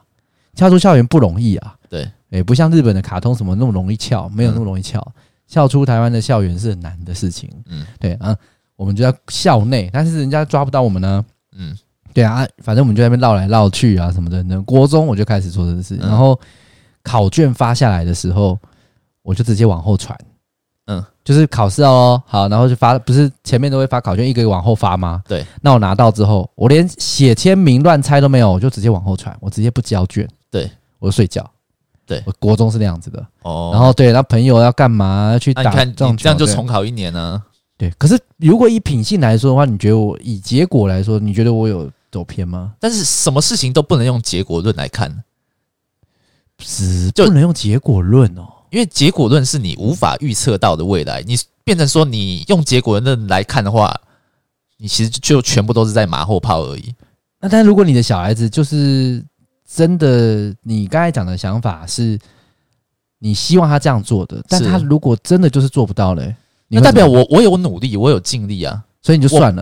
[0.54, 5.04] 翘出校园不容易啊，对，也不像日本的卡通什么那么容易翘，没有那么容易翘，
[5.50, 8.34] 翘出台湾的校园是很难的事情，嗯，对啊，
[8.76, 11.26] 我们就在校内，但是人家抓不到我们呢，
[11.58, 11.76] 嗯，
[12.14, 16.40] 对啊，反正我们就在那边绕来绕去啊什么的，那国中我就开始做这个事，然后
[17.04, 18.58] 考卷发下来的时候，
[19.24, 20.18] 我就直接往后传。
[20.86, 25.22] 嗯，就是考试哦，好，然后就发，不是前面都会发考卷，一个一个往后发吗？
[25.28, 25.46] 对。
[25.62, 30.28] 那我拿到之后，我连写签名、乱猜都没有，我就直接往后传，我直接不交卷。
[30.50, 31.48] 对，我就睡觉。
[32.10, 33.24] 对，我国中是那样子的。
[33.43, 33.69] 哦。
[33.72, 35.30] 然后对，那朋友要干嘛？
[35.32, 37.43] 要去打这种这样就重考一年呢？
[37.78, 37.91] 对。
[38.00, 42.74] 可是如果以品性来说的话，你觉得我以结果来说，你觉得我有走偏吗？
[42.80, 45.24] 但是什么事情都不能用结果论来看，
[46.58, 48.48] 是就不能用结果论哦。
[48.72, 53.95] 因为结果论是你无法预测到的未来，你变成说你用结果论来看的话，
[54.78, 56.91] 你其实就全部都是在马后炮而已。
[57.39, 59.24] 那但如果你的小孩子就是
[59.71, 62.17] 真的，你刚才讲的想法是
[63.19, 66.36] 你希望他这样做的，但他如果真的就是做不到嘞，
[66.69, 69.62] 那代表我我有努力，我有尽力啊，所以你就算了，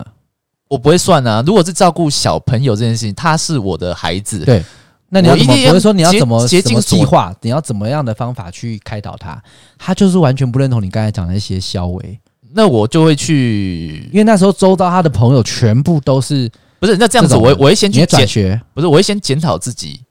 [0.70, 1.44] 我，我不会算啊。
[1.46, 4.64] 如果是照顾小朋友这件事情，他是我的孩子，对。
[5.10, 5.54] 那你要怎么？
[5.54, 7.34] 不会说你要怎么怎么计划？
[7.42, 9.42] 你要怎么样的方法去开导他？
[9.78, 12.20] 他就是完全不认同你刚才讲的那些消微。
[12.52, 16.98] 那我就会去，因为那时候周遭他的朋友全部都是不是？
[16.98, 18.88] 那这样子我，我我会先去转学，不是？
[18.88, 20.02] 我会先检讨自己，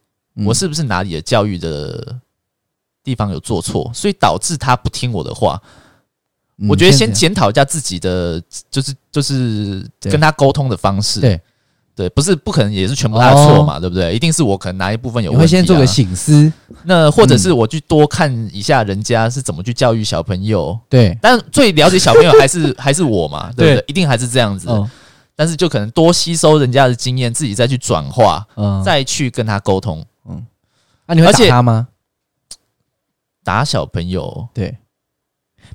[0.44, 2.16] 我是不是哪里的教育的
[3.02, 5.60] 地方有做错，所以导致他不听我的话。
[6.68, 11.20] 我觉得先检讨一下自己的，就是就是跟他沟通的方式。
[11.20, 11.40] 对。
[11.96, 14.14] 对，不是不可能，也是全部他的错嘛，哦、对不对？
[14.14, 15.40] 一定是我可能哪一部分有问题、啊。
[15.40, 16.52] 你会先做个醒思，
[16.84, 20.78] 那或者是我去多看一下人家是怎么去教育小朋友。
[20.90, 23.80] 对，但最了解小朋友还是还是我嘛，对不？
[23.80, 24.68] 对一定还是这样子。
[25.36, 30.04] 哦、但是就可能多吸收人家的经验，自己再去转化，嗯，再去跟他沟通。
[30.28, 30.44] 嗯，
[31.06, 31.88] 啊，你会打他吗？
[33.44, 34.76] 打小朋友，对。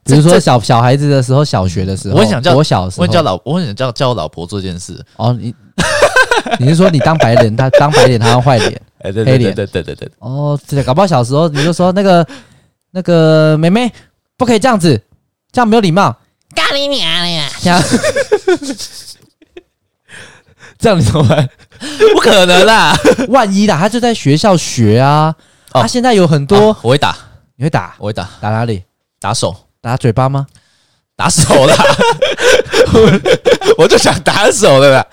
[0.03, 4.99] 比如说小小孩子的时候，小学的时候，我很想叫我小时候，我很叫老，我很想叫叫我老婆做这件事。
[5.17, 5.53] 哦，你
[6.59, 10.11] 你是说你当白脸，他当白脸，他当坏脸， 黑脸，对对对对对。
[10.19, 12.25] 哦，对，搞不好小时候你就说那个
[12.91, 13.91] 那个妹妹
[14.37, 14.99] 不可以这样子，
[15.51, 16.17] 这样没有礼貌。
[16.55, 17.49] 咖喱你娘的呀！
[17.61, 17.81] 这样
[20.81, 21.47] 这样你怎么办？
[22.13, 22.93] 不可能啦！
[23.29, 25.33] 万一啦，他就在学校学啊。
[25.71, 27.15] 他现在有很多，我会打，
[27.55, 28.83] 你会打，我会打，打哪里？
[29.19, 30.47] 打手，打嘴巴吗？
[31.15, 31.75] 打手啦！
[33.77, 35.05] 我就想打手的啦。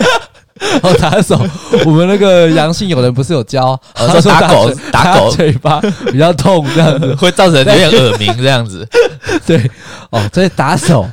[0.83, 1.39] 哦，打手，
[1.87, 8.85] 我们那个阳性有人不是有教，说打狗，打狗嘴巴比较痛，这样子会造成有点耳鸣，这样子。
[9.47, 9.71] 对，
[10.11, 11.09] 哦，所以打手，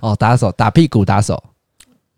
[0.00, 1.42] 哦，打手，打屁股，打手，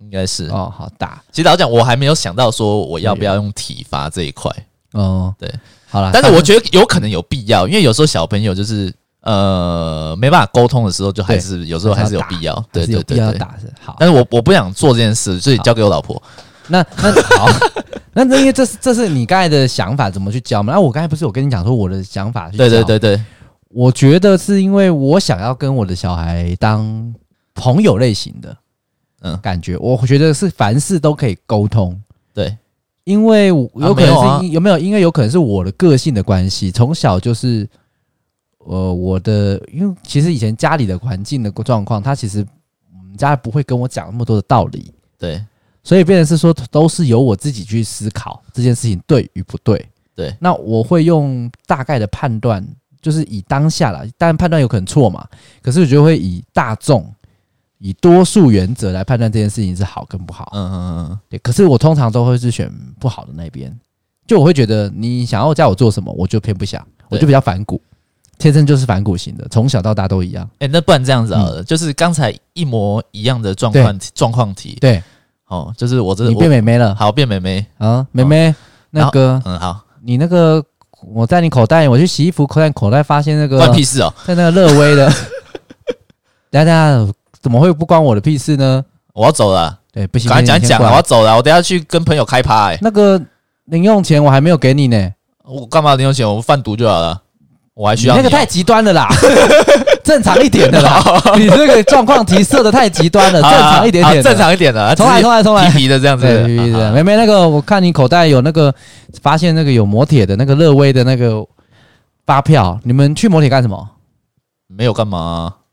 [0.05, 1.21] 应该是哦，好打。
[1.33, 4.51] 其实老实讲，我还没有想到说我要不要用体罚这一块。
[4.93, 5.53] 哦，对，
[5.89, 13.97] 好了，但是我觉得有可能有必要，因为有时候小朋友就是呃没办法沟通的时候，就还是有时候还是有必要，对对对，要打是好。
[13.99, 16.23] 但是我我不想做这件事，所以交给我老婆。
[16.69, 17.47] 那那好，
[18.13, 20.73] 那 那因为这是这是你刚才的想法，怎么去教嘛？
[20.73, 22.49] 那我刚才不是有跟你讲说我的想法？
[22.51, 23.21] 对对对对，
[23.69, 27.13] 我觉得是因为我想要跟我的小孩当
[27.53, 28.57] 朋友类型的，
[29.25, 31.99] 嗯，感觉我觉得是凡事都可以沟通。
[32.35, 32.55] 对，
[33.05, 34.79] 因为有可能是有没有？
[34.79, 37.67] 因为有可能是我的个性的关系，从小就是
[38.59, 42.47] 呃我的，因为其实以前家里的环境的状况，他其实
[42.93, 44.93] 我们家不会跟我讲那么多的道理。
[45.19, 45.43] 对。
[45.87, 49.87] 所以变成是说，都是由我自己去思考这件事情对与不对。
[50.15, 52.67] 对，那我会用大概的判断，
[53.03, 55.29] 就是以当下啦，当然判断有可能错嘛。
[55.61, 57.07] 可是我觉得会以大众、
[57.79, 60.51] 以多数原则来判断这件事情是好跟不好。
[60.55, 61.39] 嗯嗯嗯，对。
[61.41, 63.75] 可是我通常都会是选不好的那边，
[64.27, 67.81] 就我会觉得你想要叫我做什么，我就偏不想，我就比较反骨，
[68.39, 70.49] 天生就是反骨型的，从小到大都一样。
[70.61, 75.03] 诶，那不然这样子啊，就是刚才一模一样的状况状况题，对。
[75.47, 78.53] 哦，就是我这你变美眉了，好变美眉啊，美眉
[78.91, 80.65] 那个，嗯好，你那个
[81.13, 85.07] 我在你口袋，我去洗衣服，口袋口袋发现那个关屁事哦，在那个乐威的，
[86.51, 88.83] 等下等下怎么会不关我的屁事呢？
[89.13, 93.21] 我要走了，对，不行，赶快讲讲，我要走了，我等下去跟朋友开趴，哎，那个
[93.67, 95.11] 零用钱我还没有给你呢，
[95.45, 96.27] 我干嘛零用钱？
[96.27, 97.21] 我们贩毒就好了，
[97.75, 99.07] 我还需要那个太极端了啦。
[100.03, 101.03] 正常一点的啦，
[101.37, 106.93] 你这个状况提设的太极端了，正常一点点，正常一点的，重来重来重来，皮皮的这样子，皮皮的。
[106.93, 108.75] 妹妹，那个我看你口袋有那个，
[109.23, 111.45] 发现那个有磨铁的那个乐威的那个
[112.27, 113.89] 发票，你们去磨铁干什么？
[114.67, 115.55] 没有干嘛？
[115.55, 115.64] 什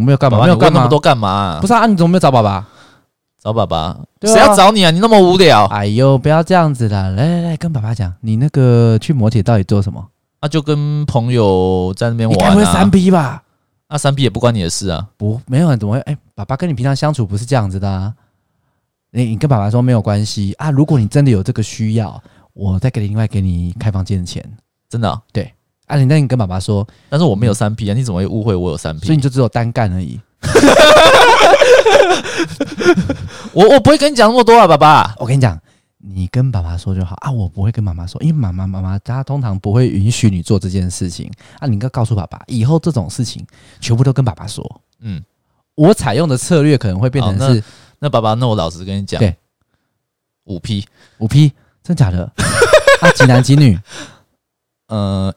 [0.00, 0.42] 么没有干嘛？
[0.42, 1.58] 没有干那么多干嘛？
[1.60, 2.66] 不是啊，你怎么没有找爸爸？
[3.42, 3.98] 找爸爸？
[4.22, 4.90] 谁要找你啊？
[4.92, 5.66] 你那么无聊？
[5.66, 7.08] 哎呦，不要这样子啦！
[7.08, 10.06] 来来来，跟爸爸讲，你那个去摩铁到底做什么？
[10.38, 12.38] 啊，就跟朋友在那边玩。
[12.38, 13.42] 你该不会三 P 吧？
[13.88, 16.00] 那三 P 也不关你的事啊，不，没有人怎么会？
[16.02, 18.14] 哎、欸，爸爸跟你平常相处不是这样子的啊。
[19.10, 20.70] 你你跟爸爸说没有关系啊。
[20.70, 22.22] 如果你真的有这个需要，
[22.54, 24.42] 我再给你另外给你开房间的钱，
[24.88, 25.20] 真的、哦？
[25.32, 25.52] 对。
[25.92, 29.06] 啊，你那你跟爸爸说，但是我没有三 P 啊，你怎么会误会我有三 P？
[29.06, 30.18] 所以你就只有单干而已。
[33.52, 35.14] 我我不会跟你讲那么多啊，爸爸。
[35.18, 35.60] 我跟你讲。
[36.04, 41.68] 你跟爸爸说就好啊，我不会跟妈妈说，因为妈妈妈妈她通常不会允许你做这件事情啊。
[41.68, 43.46] 你应该告诉爸爸，以后这种事情
[43.80, 44.80] 全部都跟爸爸说。
[45.00, 45.22] 嗯，
[45.76, 47.62] 我采用的策略可能会变成是，那，
[48.00, 49.36] 那爸爸，那我老实跟你讲，对，
[50.46, 50.84] 五 P
[51.18, 51.52] 五 P，
[51.84, 52.24] 真假的？
[53.00, 53.78] 啊，几男几女？
[54.88, 55.32] 呃，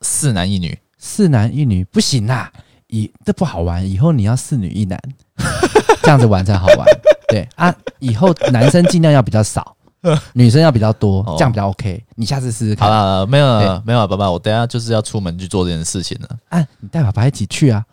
[0.00, 2.50] 四男一女，四男一女不行啦，
[2.88, 5.00] 以这不好玩，以后你要四女一男，
[6.02, 6.86] 这样子玩才好玩。
[7.28, 9.76] 对啊，以后男生尽量要比较少，
[10.34, 12.02] 女生要比较多，这样比较 OK。
[12.16, 12.88] 你下次试试看。
[12.88, 16.28] 好了，没有了，没有了，爸爸，我等下就是要出门去做这件事情了。
[16.48, 17.84] 啊，你带爸爸一起去啊？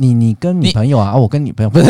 [0.00, 1.14] 你你跟女朋友啊？
[1.14, 1.86] 我跟女朋友不是。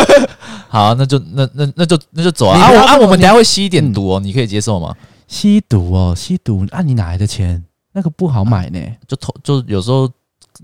[0.68, 2.60] 好，那就那那那就那就走啊！
[2.60, 4.94] 啊，我们等下会吸一点毒哦，你可以接受吗？
[5.26, 6.82] 吸毒哦，吸毒啊！
[6.82, 7.64] 你哪来的钱？
[7.96, 8.78] 那个不好买呢。
[9.08, 10.06] 就同就有时候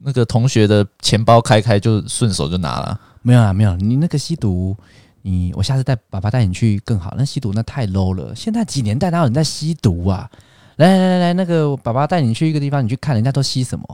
[0.05, 3.01] 那个同学的钱包开开就顺手就拿了。
[3.23, 3.75] 没有啊，没有。
[3.77, 4.77] 你那个吸毒，
[5.23, 7.15] 你我下次带爸爸带你去更好。
[7.17, 8.35] 那吸毒那太 low 了。
[8.37, 10.29] 现在几年代哪有人在吸毒啊？
[10.77, 13.85] 来来来来，那个爸爸带你去一个地方，你去看人家都吸什么。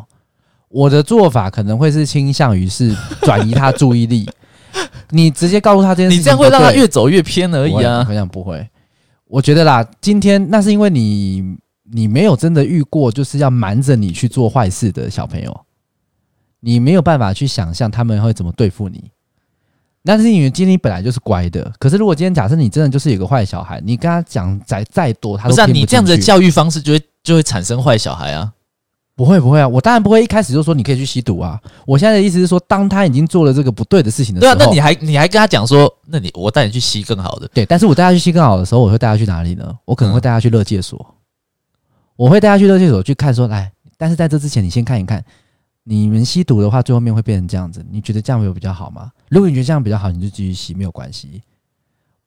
[0.68, 4.28] 我的做法可能会是倾向于是转移他注意力。
[5.10, 8.04] 你直接告诉他这件事情，你这样会让他越走越偏而已啊。
[8.08, 8.68] 我想不会。
[9.26, 11.56] 我觉得啦，今天那是因为你
[11.92, 15.60] 你没有真的遇过就是要瞒着你去做坏事的小朋友，
[16.60, 19.10] 你没有办法去想象他们会怎么对付你。
[20.04, 28.52] 但是因为今天你本来就是乖的，可是如果今天假设你真的就是有个坏小孩，你跟他讲再再多，他都听不是啊，你这样子的教育方式就会就会产生坏小孩啊？
[29.14, 31.60] 不会不会啊，我当然不会一开始就说你可以去吸毒啊。
[31.84, 37.48] 我现在的意思是说，当他已经做了这个不对的事情的时候，对啊，那你还你还跟他讲说，那你我带你去吸更好的。
[37.52, 39.76] 对，但是我带他去吸更好的时候，我会带他去哪里呢？
[39.84, 41.14] 我可能会带他去乐界所，嗯、
[42.18, 45.24] 我会带他去勒戒所去看说，来，但是在这之前，你先看一看。
[45.84, 47.82] 你们吸毒的话，最后面会变成这样子。
[47.90, 49.12] 你觉得这样会有比较好吗？
[49.28, 51.40] 如果你觉得这样比较好，你就继续吸，没有关系。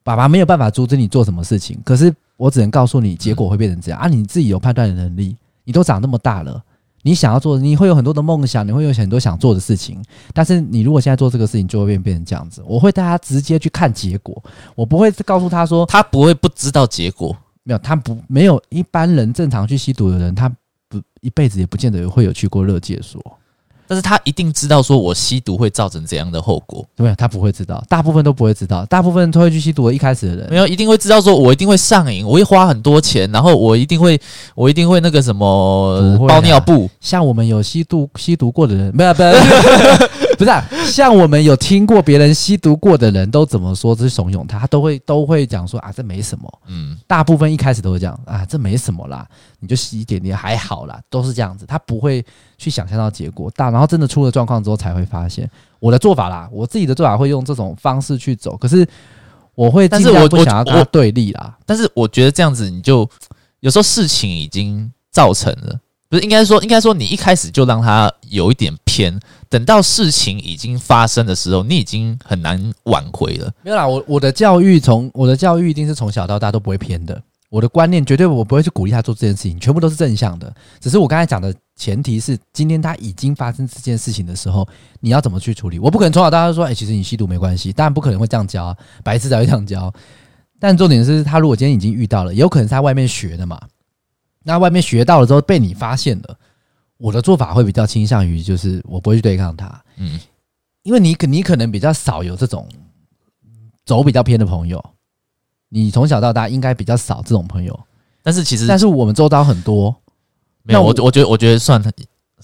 [0.01, 4.07] 爸爸没有办法阻止你做什么事情，可是我只能告诉你，结果会变成这样、啊！
[4.07, 5.35] 你自己有判断的能力，
[5.65, 6.63] 你都长那么大了，
[7.03, 10.01] 你想要做，你会有很多的梦想，你会有很多想做的事情。
[10.33, 12.63] 但是你如果现在做这个事情，就会变变成这样子。
[12.65, 14.41] 我会带他直接去看结果，
[14.73, 17.37] 我不会告诉他说，他不会不知道结果。
[17.63, 20.49] 没有，他不没有一般人正常去吸毒的人，他
[20.89, 23.39] 不一辈子也不见得会有去过热戒所。
[23.91, 26.85] 但是他一定知道，说我吸毒会造成怎样的后果？
[26.95, 29.93] 对，他不会知道，大部分都不会知道，大部分都会去吸毒的。
[29.93, 34.17] 一开始的人没有，一定会知道，说我一定会上瘾，我会花很多钱，然后我一定会，
[34.55, 36.89] 我一定会那个什么包尿布。
[37.01, 39.31] 像我们有吸毒吸毒过的人，没有，不是。
[40.41, 43.93] 不是啊，像我们有听过别人吸毒过的人都怎么说？
[43.93, 46.51] 这是怂恿他，他都会都会讲说啊，这没什么。
[46.67, 49.27] 嗯，大部分一开始都会讲啊，这没什么啦，
[49.61, 51.65] 你就洗一点点还好啦，都是这样子。
[51.65, 52.21] 他不会
[52.57, 55.49] 去想象到结果大，然后真的出了状况之后才会发现。
[55.79, 58.85] 我的做法啦，我自己的做法会用这种方式去走，可是
[59.55, 61.57] 我会，但是我不想要跟他对立啦。
[61.65, 63.09] 但是我觉得这样子，你就
[63.61, 65.79] 有时候事情已经造成了。
[66.09, 73.49] 不是应该说，应该说你一开始就让他有一点偏，等到事情已经发生的时候，你已经很难挽回了。
[73.63, 77.21] 没有啦，我我的教育从我的教育一定是从小到大都不会偏的。
[77.51, 80.51] 我的观念绝对我不会去鼓励他做这件事情，全部都是正向的。
[80.79, 84.65] 只是我刚才讲的前提是，今天他已经发生这件事情的时候，
[85.01, 85.77] 你要怎么去处理？
[85.77, 88.73] 我不可能从小到大都说，哎、欸，其实你吸毒没关系，当然不可能会这样教，
[89.03, 89.93] 白痴才会这样教。
[90.61, 93.61] 但重点是他如果今天已经遇到了，也有可能是他外面学的嘛。
[94.43, 96.37] 那外面学到了之后被你发现了，
[96.95, 100.17] 我的做法会比较倾向于就是我不会去对抗他，嗯，
[100.83, 102.65] 因为你可你可能比较少有这种
[103.85, 104.81] 走比较偏的朋友，
[105.73, 107.79] 你从小到大应该比较少这种朋友，
[108.21, 109.95] 但是其实但是我们周遭很多，
[110.63, 111.81] 没有我我觉得我觉得算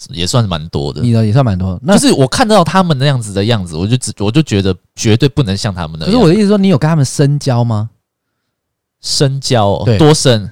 [0.10, 6.06] 也算蛮多的，你的也算蛮多，那就是我看到他们那样子的样子，我就只我就觉得绝对不能像他们的。
[6.06, 7.90] 可是我的意思说，你有跟他们深交吗？
[9.02, 10.50] 深交对多深？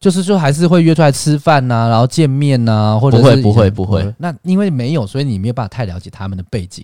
[0.00, 4.14] 就是就还是会约出来吃饭呐，然后见面呐，或者不会不会不会。
[4.16, 6.82] 那因为没有，所以你没有办法太了解他们的背景。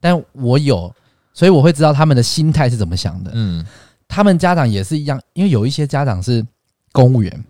[0.00, 0.92] 但我有，
[1.32, 3.30] 所以我会知道他们的心态是怎么想的。
[3.32, 3.64] 嗯，
[4.08, 6.44] 他们家长也是一样，因为有一些家长是
[6.90, 7.44] 公务员，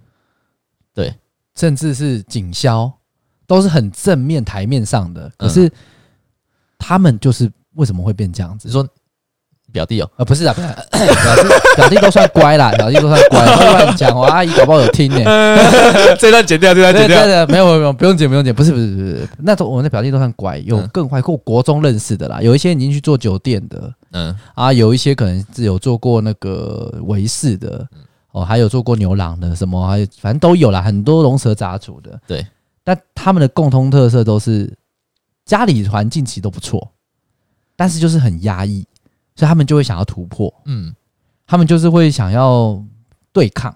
[0.92, 1.14] 对，
[1.54, 2.92] 甚至是警消，
[3.46, 5.32] 都是很正面台面上的。
[5.38, 5.72] 可是
[6.76, 8.68] 他们就是为什么会变这样子？
[8.70, 8.86] 说。
[9.72, 14.16] 表弟哦，呃，不是啊，不是表弟， 表弟都算乖啦，表弟都算乖，不乱讲。
[14.16, 24.34] 我阿姨搞不好有听呢、欸， 这段剪掉，这段剪掉，没有没有没有，不用剪不用剪，不是不是不是，那种我们的表弟都算乖，有更坏，过国中认识的啦，有一些已经去做酒店的，嗯。
[24.54, 27.86] 啊，有一些可能是有做过那个维士的，
[28.32, 32.44] 哦，还有做过牛郎的，什么还有反正都有啦，很多龙蛇杂处的，对，
[32.82, 34.72] 但他们的共通特色都是
[35.44, 36.90] 家里环境其实都不错，
[37.76, 38.86] 但是就是很压抑。
[39.38, 40.92] 所以他们就会想要突破，嗯，
[41.46, 42.82] 他们就是会想要
[43.32, 43.72] 对抗。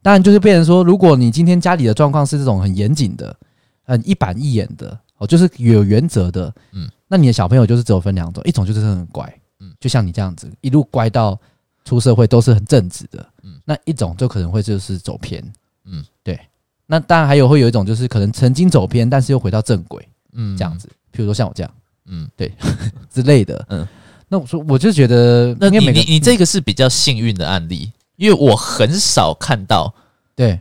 [0.00, 3.36] 当然，就是变成说，如果你今天家里的状况是这种很严谨的、
[3.82, 11.36] 很一板一眼的，哦，就是有原则的，嗯，那你的小朋友就是只有分两种，一种就是很乖，嗯，就像你这样子一路乖到
[11.84, 15.44] 出社会都是很正直的，嗯，那一种就可能会就是走偏，
[15.86, 16.38] 嗯，对。
[16.86, 21.70] 那当然还有会有一种就是可能曾经走偏，但是又回到正轨，嗯，这样子，譬如说像我这样，
[22.06, 22.50] 嗯，对
[23.10, 23.84] 之类的，嗯。
[24.28, 29.92] 那我说，我就觉得，那你你你这个是比较幸运的案例，因为我很少看到，
[30.36, 30.60] 对，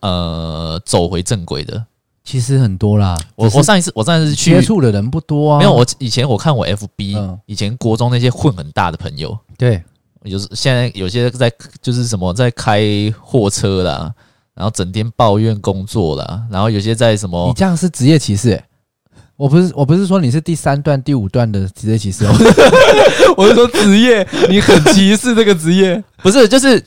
[0.00, 1.84] 呃，走回正轨的，
[2.24, 3.14] 其实很多啦。
[3.34, 5.72] 我我上一次我上一次去接触的人不多啊，没有。
[5.72, 9.82] 我以前我看我 FB，以前国中那些混很大的朋友，对，
[10.24, 11.52] 就是现在有些在
[11.82, 12.82] 就是什么在开
[13.20, 14.10] 货车啦，
[14.54, 18.64] 然后整天抱怨工作啦，然后有些在什么，你这样是职业歧视欸。
[19.36, 22.32] 我不是我不是说你是第三段第五段的职业歧视哦，
[23.36, 26.82] 我是说职业，你很歧视这个职业， 不是就是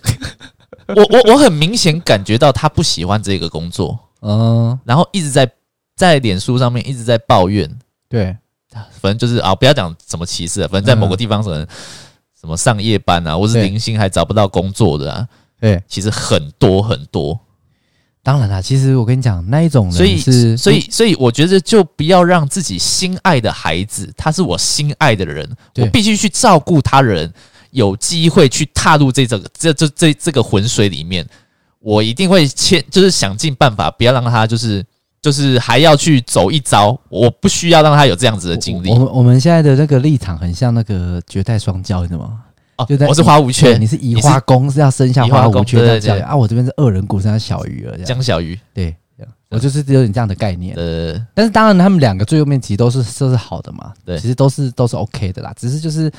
[0.87, 5.49] 我我我很明显感觉到他不喜欢这个工作，嗯，然后一直在
[5.95, 7.69] 在脸书上面一直在抱怨，
[8.09, 8.35] 对，
[8.99, 11.67] 反正就是啊，不要讲什么歧视，反正在某个地方可能
[12.39, 15.27] 什么上夜班啊，或是零星还找不到工作的啊，
[15.61, 17.39] 对，其实很多很多。
[18.29, 27.33] 当然啦，其实我跟你讲，那一种人是，所以，所以，所以，我觉得就不要让自己心爱的孩子，他是我心爱的人，我必须去照顾他人，
[27.71, 31.27] 有机会去踏入这这个这这这这个浑水里面，
[31.79, 34.85] 我一定会切，就是想尽办法，不要让他就是
[35.23, 38.91] 就是还要去走一遭，我不需要让他有这样子的经历。
[38.91, 42.43] 我们我们现在的那个立场很像那个绝代双骄，你知道吗？
[42.85, 48.95] 就在我是花无缺，你是移花宫是要生下花无缺的这样啊，我这边是恶人谷生下小鱼儿，江小鱼，对，
[49.49, 50.75] 我就是有点这样的概念。
[50.75, 56.11] 呃，但是当然他们两个最后面其实都是都是好的嘛，对，其实都是都是 OK 的啦，只是就是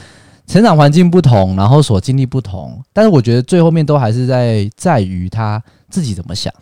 [0.46, 6.52] 成长环境不同，然后所经历不同，但是我觉得最后面都还是在在于他自己怎么想，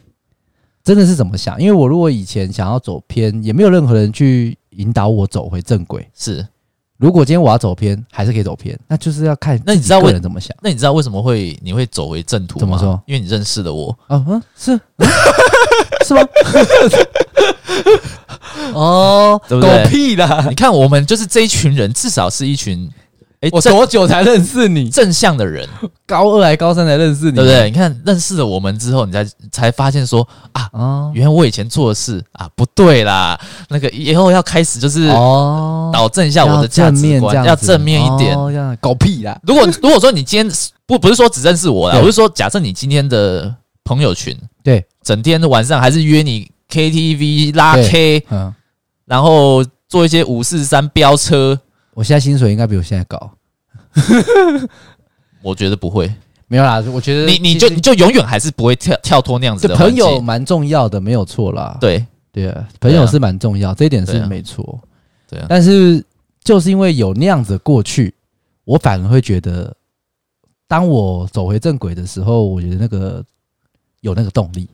[0.85, 1.59] 真的是怎么想。
[1.61, 6.07] 因为我如果以前想要走偏，也没有任何人去引导我走回正轨。
[6.15, 6.47] 是，
[6.99, 10.55] 如果今天我要走偏，还是可以走偏，那就是要看那你知道为人怎么想。
[10.61, 12.61] 那你知道为什么会你会走回正途吗？
[12.61, 13.01] 怎么说？
[13.07, 13.97] 因为你认识了我。
[14.09, 15.07] 啊嗯，是、嗯、
[16.05, 16.21] 是吗？
[18.75, 19.85] 哦，对不对？
[19.85, 20.45] 狗屁啦！
[20.49, 22.91] 你看，我们就是这一群人，至少是一群。
[23.41, 24.91] 哎，我多久才认识你？
[24.91, 25.69] 正向的人，
[26.05, 27.71] 高二还高三才认识你，对不对？
[27.71, 33.39] 你看，认识了我们之后，你才才发现说啊，哦，原来我以前做的事啊不对啦。
[33.69, 38.37] 那个以后要开始就是哦，导正一下我的价值观，要正面一点。
[38.37, 39.39] 哦，这样狗屁啦！
[39.45, 48.53] 如果如果说你今天不不是说只认识我啦，我是说假设你今天的朋友群，对，整天的晚上还是约你 KTV 拉 K，嗯，
[49.05, 51.57] 然后做一些五四三飙车。
[51.99, 53.29] 我现在薪水应该比我现在高，
[55.43, 56.09] 我觉得不会，
[56.47, 56.81] 没有啦。
[56.93, 59.75] 我觉得你你就你就永远还是不会跳跳脱那样子的。
[59.75, 61.77] 朋友蛮重要的，没有错啦。
[61.81, 64.81] 对对啊，朋友是蛮重要，这一点是没错。
[65.29, 66.01] 对啊，但是
[66.45, 68.15] 就是因为有那样子过去，
[68.63, 69.75] 我反而会觉得，
[70.69, 73.25] 当我走回正轨的时候，我觉得那个
[74.03, 74.69] 有那个动力。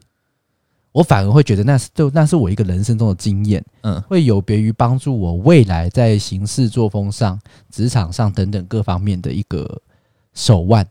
[0.95, 7.37] 我反而会觉得那是就那是我一个人生中的经验，嗯，会有别于帮助我未来在行事作风上、
[7.69, 9.69] 职场上等等各方面的一个
[10.35, 10.87] 手腕。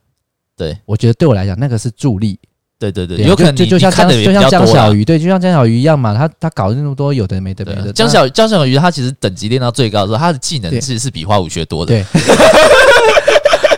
[0.57, 2.37] 对，我觉得对我来讲，那个是助力。
[2.77, 7.93] 对对对，对有可能就就像江就像江小鱼，对，就像江小鱼一样嘛，他他搞那么多有的没的没的。
[7.93, 11.93] 江小江小鱼他其实等级练到最高的时候，他的技能其实是比花舞学多的。
[11.93, 12.03] 对。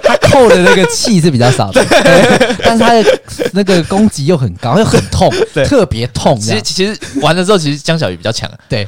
[0.05, 1.83] 他扣的那个气是比较少的，
[2.63, 3.03] 但是他的
[3.53, 5.29] 那个攻击又很高，又很痛，
[5.65, 6.39] 特别痛。
[6.39, 8.49] 其实其实玩的时候，其实江小鱼比较强。
[8.69, 8.87] 对，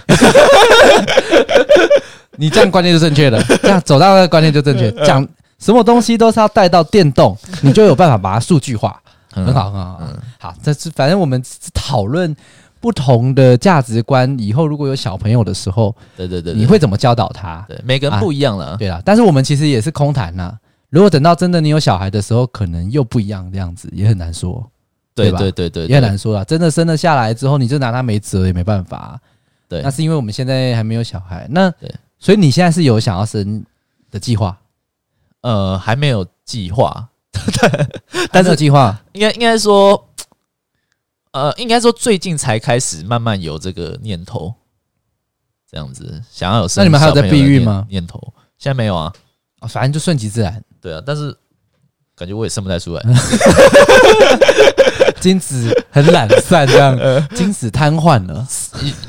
[2.38, 4.92] 你这样观念就正确了，这样走到那个观念就正确。
[5.06, 5.28] 讲
[5.60, 9.00] 什么东西都是要带到电动，你就有办法把它数据化，
[9.34, 10.00] 很好很好。
[10.38, 11.42] 好，这是反正我们
[11.74, 12.36] 讨论
[12.80, 14.38] 不同的价值观。
[14.40, 17.66] 以后如果有小朋友的时候，对对对，你会怎么教导他？
[17.68, 18.78] 对，每个人不一样了。
[18.78, 20.54] 对啊，但是我们其实也是空谈呐。
[20.90, 24.66] 如果等到真的你有小孩的时候，可能又不一样，这样子也很难说，
[25.14, 25.38] 对吧？
[25.38, 26.44] 对对对对，也很难说啊。
[26.46, 29.20] 真的生了下来之后，你就拿他没辙，也没办法。
[29.68, 31.46] 对，那是因为我们现在还没有小孩。
[31.50, 33.66] 那对，所以你现在是有想要生
[34.10, 34.58] 的计划？
[35.42, 37.10] 呃，还没有计划，
[38.32, 40.08] 但是计划应该应该说，
[41.32, 44.54] 呃，应该说最近才开始慢慢有这个念头，
[45.70, 46.82] 这样子想要有生。
[46.82, 47.86] 那你们还有在避孕吗？
[47.90, 48.22] 念头
[48.58, 49.14] 现在没有啊。
[49.60, 50.64] 啊，反正就顺其自然。
[50.82, 51.36] 对啊，但是
[52.16, 53.04] 感觉我也生不太出来，
[55.22, 56.98] 精子很懒散，这样，
[57.36, 58.48] 精子瘫痪了，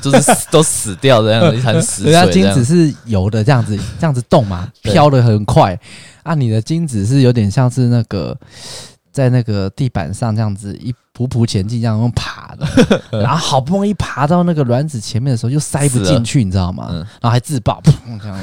[0.01, 2.11] 就是都死掉这样， 一潭死水。
[2.11, 5.79] 人家精子是游的，这样子，这样子动嘛，飘的很快。
[6.23, 8.37] 啊，你的精子是有点像是那个
[9.11, 16.89] 在那个地板上这样子一匍匐前进，这样用爬的，然后好不容易爬到那个卵子前面的时候，又塞不进去，你知道吗？
[16.91, 18.37] 然后还自爆，砰，这样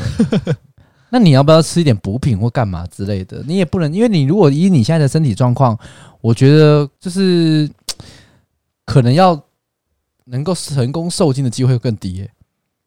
[1.16, 3.42] 那你要不要吃一点补品或干嘛之类的？
[3.46, 5.78] 你也不能，因为你如果以你现在的身体状况，
[6.20, 7.66] 我觉得就是
[8.84, 9.42] 可能要
[10.24, 12.30] 能够成功受精的机会会更低耶。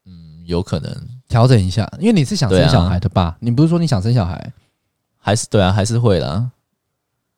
[0.05, 0.95] 嗯，有可能
[1.27, 3.36] 调整一下，因为你是想生小孩的吧？
[3.39, 4.53] 你不是说你想生小孩？
[5.17, 6.51] 还是对啊，还是会啦。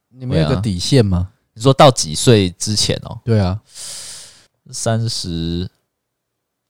[0.09, 1.29] 你们有个底线吗？
[1.53, 3.17] 你说到几岁之前哦？
[3.23, 3.61] 对啊，
[4.71, 5.69] 三十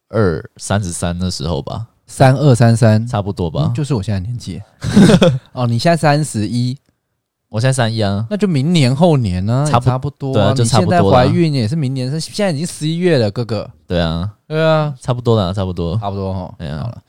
[0.09, 1.87] 二、三十三的时候吧。
[2.11, 4.61] 三二三三，差不多吧，嗯，就是我现在年纪。
[5.53, 6.77] 哦，你现在三十一，
[7.47, 10.33] 我现在三一啊，那就明年后年呢，差差不多。
[10.33, 10.93] 对，就差不多。
[10.93, 13.67] 你现在怀孕也是明年，是现在已经十一月了，哥哥。
[13.87, 16.53] 对啊，对啊，差不多了，差不多，差不多哈。
[16.57, 17.01] 哎呀，好了，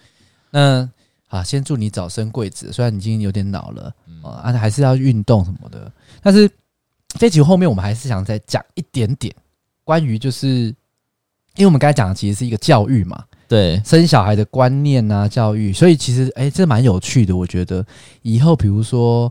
[0.53, 0.89] 那
[1.27, 2.73] 好，先祝你早生贵子。
[2.73, 3.93] 虽然你已经有点老了，
[4.23, 5.91] 啊，还是要运动什么的。
[6.23, 6.49] 但是
[7.19, 9.35] 这集后面我们还是想再讲一点点
[9.83, 10.49] 关于，就是
[11.57, 13.25] 因为我们刚才讲的其实是一个教育嘛。
[13.53, 17.37] 对生小孩的观念啊，教育，所以其实哎、欸，这蛮有趣的。
[17.37, 17.85] 我觉得
[18.23, 19.31] 以后，比如说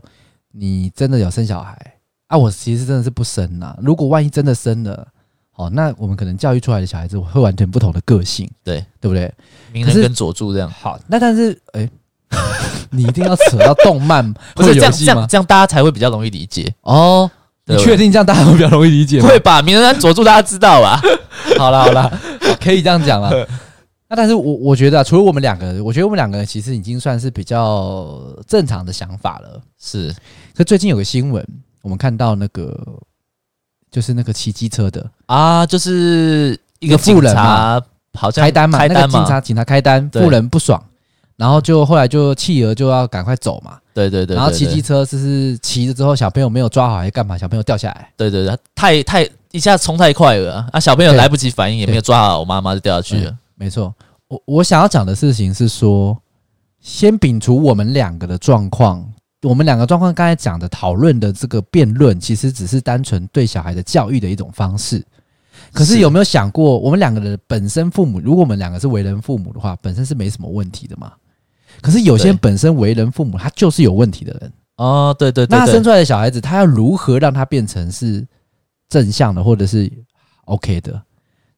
[0.52, 1.76] 你真的有生小孩
[2.28, 3.76] 啊，我其实真的是不生呐。
[3.82, 5.04] 如果万一真的生了，
[5.56, 9.28] 哦，那我们可能教育出来的小孩子会完全不同的个性，对对不对？
[9.72, 10.70] 鸣人跟佐助这样。
[10.70, 11.90] 好，那但是哎、欸，
[12.90, 17.28] 你一定要扯到动漫 不是这样这样这样，大家才会比较容易理解哦。
[17.64, 19.28] 你确定这样大家会比较容易理解吗？
[19.28, 19.60] 会吧？
[19.62, 21.00] 名人跟佐助大家知道吧？
[21.58, 22.20] 好了好了，
[22.62, 23.48] 可以这样讲了。
[24.12, 29.58] 那但是我我觉得啊，除了我们两个人，我觉得我们两个人其实已经算是比较正常的想法了。
[29.80, 30.14] 是，
[30.54, 31.42] 可最近有个新闻，
[31.80, 32.78] 我们看到那个
[33.90, 37.80] 就是那个骑机车的啊，就是一个富人嘛，
[38.12, 40.78] 好像开单嘛，开单嘛，那个警察警察开单，富人不爽，
[41.36, 47.38] 然后就后来就弃儿就要赶快走嘛，对对对，然后骑机车就是骑了之后，小朋友没有抓好还干嘛？
[47.38, 50.78] 小朋友掉下来，对对对，太太一下冲太快了啊！
[50.78, 53.38] 小朋友来不及反应，也没有抓好，我妈妈就掉下去了。
[53.62, 53.94] 没错，
[54.26, 56.20] 我我想要讲的事情是说，
[56.80, 59.08] 先摒除我们两个的状况，
[59.42, 65.00] 我们两个状况刚才讲的讨论的这个辩论，其实只是单纯对小孩的教育的一种方式。
[65.72, 71.12] 可是有没有想过，我们两个的本身父母，如果我们两个是为人父母的话，本身是没什么问题的嘛？
[71.80, 75.14] 可是有些人本身为人父母，他就是有问题的人哦。
[75.16, 78.26] 对对对，那他生出来的小孩子，他要如何让他变成是
[78.88, 79.88] 正向的，或者是
[80.46, 81.00] OK 的？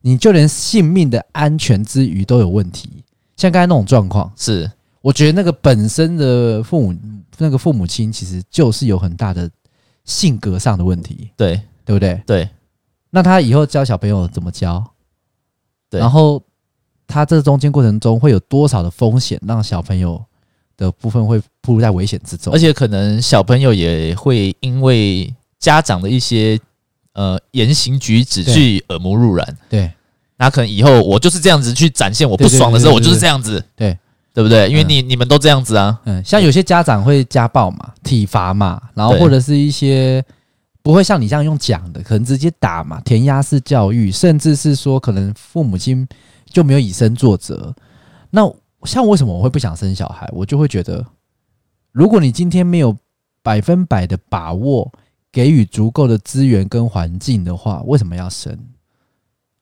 [0.06, 3.02] 你就连性命的安全之余都有问题，
[3.38, 6.98] 像刚才那种状况，是我觉得那个本身的父母，
[7.38, 9.50] 那个父母亲其实就是有很大的
[10.04, 12.22] 性格上的问题，对对不对？
[12.26, 12.46] 对。
[13.08, 14.84] 那他以后教小朋友怎么教？
[15.88, 16.42] 对，然后
[17.06, 20.22] 他这中间过程中会有多少的风险，让小朋友
[20.76, 22.52] 的部分会暴露在危险之中？
[22.52, 26.60] 而且可能小朋友也会因为家长的一些
[27.14, 29.56] 呃言行举止去耳目入染。
[29.68, 29.90] 对，
[30.36, 33.64] 那可能以后我就是这样子去展现我不爽的时候，我就是这样子。
[33.74, 33.98] 对，
[34.32, 34.68] 对不对？
[34.68, 35.98] 因为你你们都这样子啊。
[36.04, 40.24] 嗯，像有些家长会家暴嘛，体罚嘛，然后或者是一些。
[40.82, 46.06] 不会像你这样用讲的，可能直接打嘛，填鸭式教育，甚至是说可能父母亲
[46.44, 47.74] 就没有以身作则。
[48.28, 48.42] 那
[48.82, 50.28] 像为什么我会不想生小孩？
[50.30, 51.02] 我就会觉得，
[51.90, 52.94] 如果你今天没有
[53.42, 54.92] 百分百的把握，
[55.34, 58.58] 给予足够的资源跟环境的话，为什么要生？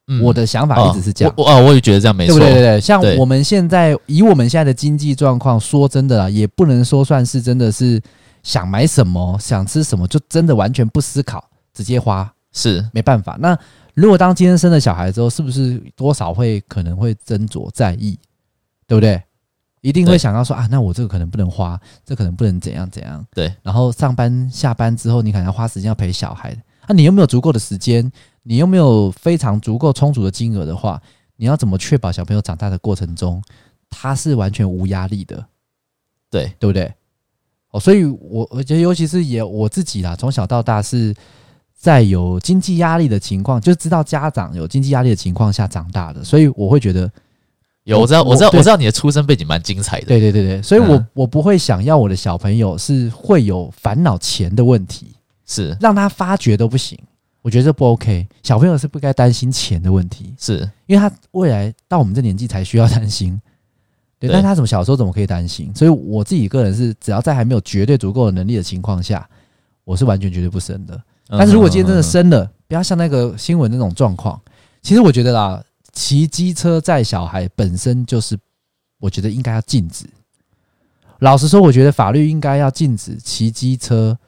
[0.07, 1.35] 嗯，我的想法一直是这样。
[1.37, 2.39] 哦，我，我也觉得这样没错。
[2.39, 2.55] 对不对？
[2.55, 8.01] 对对，像我们现在以我们现在的经济状况，说真的啊，也不能说算是真的是。
[8.43, 13.39] 想买什么，想吃什么，就真的完全不思考，直接花，是没办法。
[13.39, 13.57] 那
[13.95, 18.19] 如果当今天生了小孩之后，是不是多少会可能会斟酌在意，
[18.89, 19.23] 对不对？
[19.83, 23.25] 一定会想到说啊，那我这个可能不能花，这可能不能怎样怎样。
[23.35, 23.53] 对。
[23.63, 26.57] 然后上班下班之后，你可能要花时间要陪小孩，
[26.87, 28.11] 那、啊、你又没有足够的时间，
[28.45, 31.03] 你又没有非常足够充足的金额的话，
[31.37, 33.43] 你要怎么确保小朋友长大的过程中，
[33.91, 35.45] 他是完全无压力的？
[36.31, 36.93] 对，对不对？
[37.73, 41.13] 哦，所以我我觉得，尤其是也我自己啦，从小到大是
[41.75, 47.11] 在有经济压力的情况，就知道家长有经济压力的情况下长大的，所以我会觉得
[47.85, 55.09] 有，我知道，我知道，我知道你的出生背景蛮精彩的，对对对对，所以我我不会想要我的小朋友是会有烦恼钱的问题，
[55.47, 55.77] 是。
[55.81, 56.99] 让他发觉都不行，
[57.43, 60.59] 我觉得这不 OK，小朋友是不该担心钱的问题，是。
[60.87, 63.41] 因为他未来到我们这年纪才需要担心。
[64.21, 65.73] 对，但他怎么小时候怎么可以担心？
[65.75, 69.29] 所以我自己个人是，只要在还没有绝对足够的能力的情况下，
[69.83, 71.03] 我是完全绝对不生的。
[71.29, 74.41] 但是如果今天真的生了，不要像那个新闻那种状况。
[74.81, 75.61] 其实我觉得啦，
[75.93, 78.39] 骑机车载小孩本身就是，
[78.99, 80.05] 我觉得应该要禁止。
[81.21, 84.19] 老实说，我觉得法律应该要禁止骑机车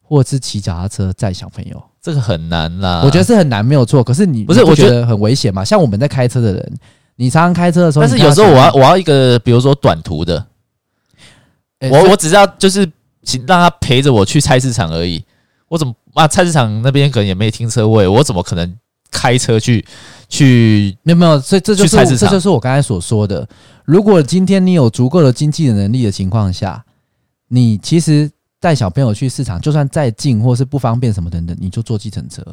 [0.00, 1.82] 或者是骑脚踏车载小朋友。
[2.00, 4.02] 这个很难啦，我觉得是很难，没有错。
[4.02, 5.64] 可是你不是我觉得很危险嘛？
[5.64, 6.78] 像我们在开车的人。
[7.20, 10.46] 你常常开车的时候，但是有时候我要我要一个，比如说短途的，
[11.90, 12.88] 我我只是要就是
[13.24, 15.24] 请让他陪着我去菜市场而已。
[15.66, 16.28] 我怎么啊？
[16.28, 18.72] 菜市场那边可能也没停车位，我怎么可能
[19.10, 19.84] 开车去
[20.28, 20.96] 去？
[21.02, 23.48] 没有没有，这这就是这就是我刚才所说的。
[23.84, 26.84] 如果今天你有足够的经济能力的情况下，
[27.48, 32.44] 你其实带小朋友去市场，就算再近或是不方便什么等等，你就坐计程车。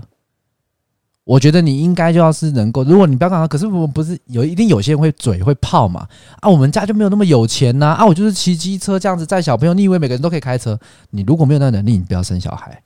[1.26, 6.08] 我觉得你应该就要是能够，如果你不要干嘛，可是我们不是有一定有些人会嘴会泡嘛
[6.40, 10.80] 啊，我们家就没有那么有钱呐啊，啊，我就是骑机车这样子载小朋友，你以为每个人都可以开车？
[11.10, 12.80] 你如果没有那个能力，你不要生小孩。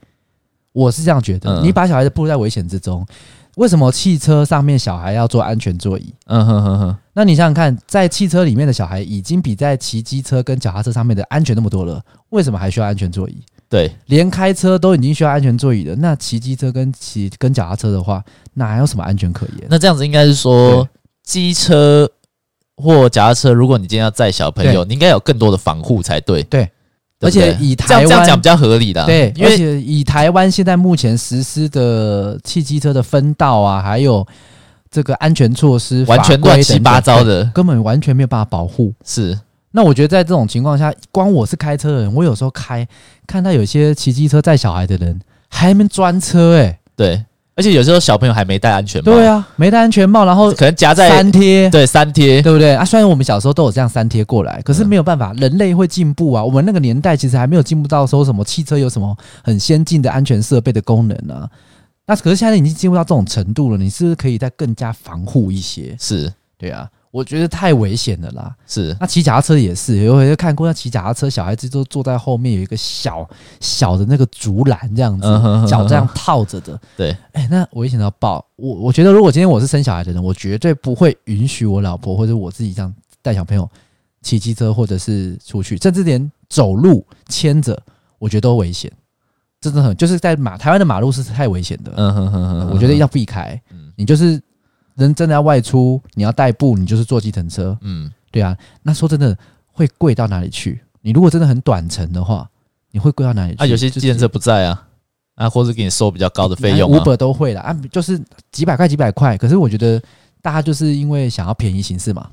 [0.71, 3.05] 我是这样觉得，你把小孩子暴露在危险之中。
[3.59, 6.13] 为什么汽车上面小孩要坐安全座椅？
[6.27, 6.97] 嗯哼哼哼。
[7.11, 13.43] 那你想想看，在汽车里面的小孩已经比在骑机车跟脚踏车上面的安全那么多了，为什么还需要安全座椅？
[13.67, 19.67] 对，连开车都已经需要安全座椅了，那骑机车跟骑跟脚踏车的话，那还有什么安全可言？
[19.69, 20.87] 那这样子应该是说，
[21.23, 22.09] 机车
[22.77, 26.41] 或脚踏车，如果你今天要载小朋友，你应该有更多的防护才对。
[26.43, 26.71] 对，
[27.19, 29.05] 而且以台湾这样讲比较合理的。
[29.05, 34.25] 对，因为以台湾现在目前实施的汽机车的分道啊，还有
[34.89, 38.93] 这个安全措施，完全乱七八糟的，根本完全没有办法保护。
[39.05, 39.37] 是。
[39.71, 42.87] 那我觉得在这种情况下，光我是开车的人，我有时候开
[43.27, 47.25] 看到有些骑机车载小孩的人还没专车哎、欸，对，
[47.59, 52.85] 而且有时候小朋友还没戴安全帽，对啊，没戴安全帽，然后可能夹在三贴，对，三贴，对不对啊？
[52.85, 56.41] 虽然我们小时候都有这样三贴过来，可是没有办法，人类会进步啊。
[56.41, 61.49] 我们那个年代其实还没有进步到说什么汽车有什么很先进的安全设备的功能啊。
[62.05, 65.93] 那可是现在已经进步到这种程度了，你是不是可以再更加防护一些？
[65.99, 66.87] 是对啊。
[67.11, 68.55] 我觉得太危险了啦。
[68.67, 73.27] 是，那骑脚踏车也是，有有看过那骑脚踏车，小孩子都坐在后面，有一个小
[73.59, 75.27] 小的那个竹篮这样子，
[75.67, 76.79] 脚这样套着的。
[76.95, 78.45] 对，哎，那危险到爆。
[78.55, 82.93] 我我觉得，如果今天我是生小孩的人，我绝对不会允许我老婆或者我自己这样
[83.23, 83.67] 带小朋友
[84.21, 87.81] 骑机车，或者是出去，甚至连走路牵着，
[88.19, 88.91] 我觉得都危险。
[89.59, 91.91] 真的很，就是在马台湾的马路是太危险的。
[91.95, 93.59] 嗯哼哼哼，我觉得要避开。
[93.71, 94.39] 嗯，你就是。
[94.99, 97.77] 人真的要外出，你要代步，你就是坐计程车。
[97.81, 98.55] 嗯，对啊。
[98.83, 99.35] 那说真的，
[99.71, 100.81] 会贵到哪里去？
[101.01, 102.47] 你如果真的很短程的话，
[102.91, 103.63] 你会贵到哪里去？
[103.63, 104.87] 啊，有些计程车不在啊，
[105.35, 106.99] 啊，或者给你收比较高的费用啊。
[106.99, 108.21] Uber 都会了啊，就是
[108.51, 109.37] 几百块几百块。
[109.37, 110.01] 可是我觉得
[110.41, 112.29] 大家就是因为想要便宜行事嘛，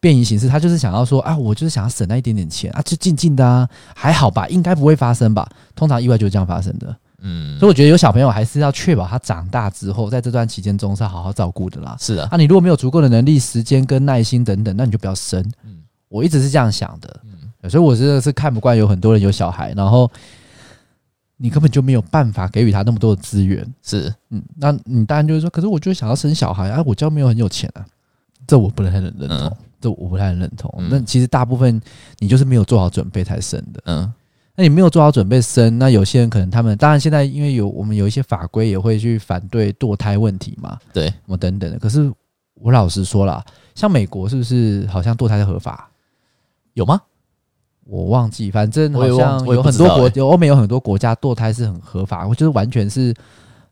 [0.00, 5.48] 便宜形式，他就是想要说啊，我就是想要省那一点点钱啊，就静静的啊，还好吧，应该不会发生吧？
[5.74, 6.94] 通常意外就是这样发生的。
[7.26, 11.96] 嗯，所以我觉得有小朋友还是要确保他长大之后，在这段期间中是要好好照顾的啦。
[11.98, 15.40] 是的，啊，你如果没有足够的能力、时间跟耐心等等，那你就不要生。
[15.64, 15.78] 嗯，
[16.10, 17.20] 我一直是这样想的。
[17.24, 20.10] 嗯，所以我真的是看不惯有很多人有小孩，然后
[21.38, 23.66] 你根本就没有办法给予他那么多的资源。
[23.82, 27.86] 是，嗯，那你当然就是说，可是我就想要生小孩啊，我家没有很有钱啊，
[28.46, 30.70] 这我不能很认同，嗯、这我不太认同。
[30.76, 31.80] 嗯、那其实大部分
[32.18, 33.80] 你就是没有做好准备才生的。
[33.86, 34.12] 嗯。
[34.56, 41.78] 那你没有做好准备生，那有些人可能他们当然现在因为有我们有一些法规也会去反对堕胎问题嘛，对，什么等等的。
[41.78, 42.08] 可是
[42.54, 43.44] 我老实说啦，
[43.74, 45.90] 像美国是不是好像堕胎是合法？
[46.74, 47.00] 有吗？
[47.86, 53.12] 我忘记，反正好像有很多国，有欧美有很多国家堕胎是很合法，我觉得完全是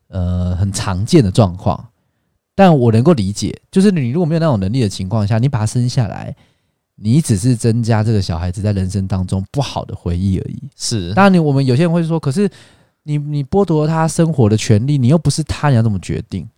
[0.09, 1.83] 呃很常见的状况。
[2.55, 6.35] 但我能够理解，就是你如果没有那种能力的情况下，你把它生下来。
[6.97, 10.63] 你只是增加这个小孩子在人生当中不好的回忆而已。
[10.77, 12.49] 是，当然，你我们有些人会说，可是
[13.03, 16.49] 你你剥夺了他生活的权利，你又不是他，你要怎么决定？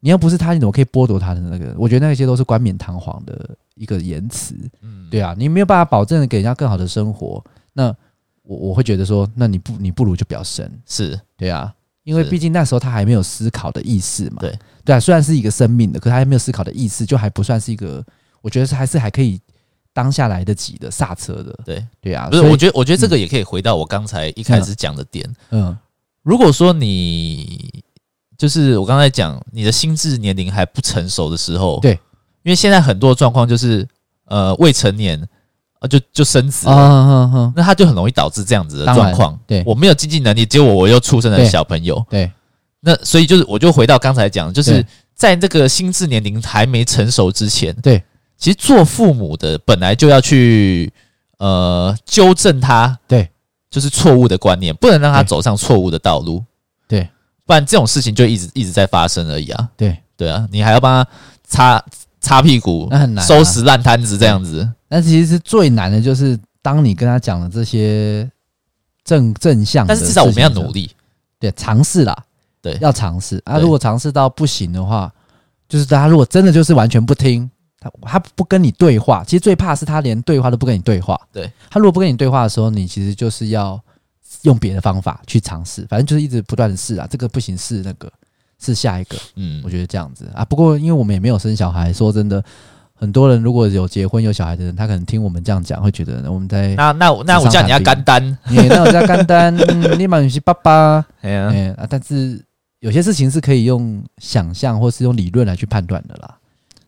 [0.00, 1.74] 你又不是他，你怎么可以剥夺他的那个？
[1.78, 4.54] 我觉得那些都是冠冕堂皇的一个言辞。
[4.82, 7.86] 嗯，对啊，你没有办法保证给人家更好的生活，那
[8.42, 10.70] 我我会觉得说，那你不你不如就不要生。
[10.84, 11.72] 是，对啊，
[12.02, 14.38] 因为毕竟那时候他还没有思考的意识嘛。
[14.40, 18.04] 对，对啊，虽然是一个生命的，可是他还没有思考的意识，就还不算是一个，
[18.42, 19.40] 我觉得是还是还可以。
[19.94, 21.86] 当下来得及的刹车的，对。
[22.02, 25.78] 对啊，不是，我觉得我觉得这个也可以回到我刚才一开始讲的点，嗯，嗯，
[26.22, 27.82] 如果说你
[28.36, 31.92] 就是我刚才讲你的心智年龄还不成熟的时候，对，
[32.42, 33.86] 因为现在很多状况就是
[34.26, 35.16] 呃未成年
[35.78, 42.28] 啊就就生子了，嗯嗯嗯，那他就很容易导致这样子的状况，对，我没有经济能力，结果我又出生了小朋友，对，
[42.80, 44.84] 那所以就是我就回到刚才讲，就是
[45.14, 48.02] 在这个心智年龄还没成熟之前，对。
[48.36, 50.92] 其实做父母的本来就要去
[51.38, 53.30] 呃纠正他，对，
[53.70, 56.42] 就是错误的观念，不能让他走上错误的道路，
[56.86, 57.08] 对，
[57.44, 59.96] 不然这种事情就一直一直在发生而已啊，对。
[60.16, 61.10] 对啊，你还要帮他
[61.42, 61.84] 擦
[62.20, 64.64] 擦屁股，那很难，收拾烂摊子这样子。
[64.88, 68.30] 但其实是最难的就是当你跟他讲了这些
[69.02, 70.88] 正正向，但是至少我们要努力，
[71.40, 72.16] 对，尝试啦，
[72.62, 73.42] 对，要尝试。
[73.44, 73.58] 啊。
[73.58, 75.12] 如果尝试到不行的话，
[75.68, 77.50] 就是他如果真的就是完全不听。
[78.02, 81.20] 他不跟你对话，其实最怕是他连对话都不跟你对话。
[81.32, 83.80] 对，他如果不跟你对话的时候，你其实就是要
[84.42, 88.10] 用别的方法去尝试，反正就是一直不断的试啊，这个不行，试那个，
[88.58, 89.16] 试下一个。
[89.36, 90.44] 嗯，我觉得这样子啊。
[90.44, 92.42] 不过因为我们也没有生小孩，说真的，
[92.94, 99.56] 很多人如果有结婚有小孩的人，他可能听我们这样讲，会觉得我们在那那那我叫你要干单，那我叫干单，
[99.98, 101.04] 立马你是爸爸。
[101.22, 102.42] 哎呀，啊，但是
[102.80, 106.36] 有些事情是可以用想象或是用理论来去判断的啦。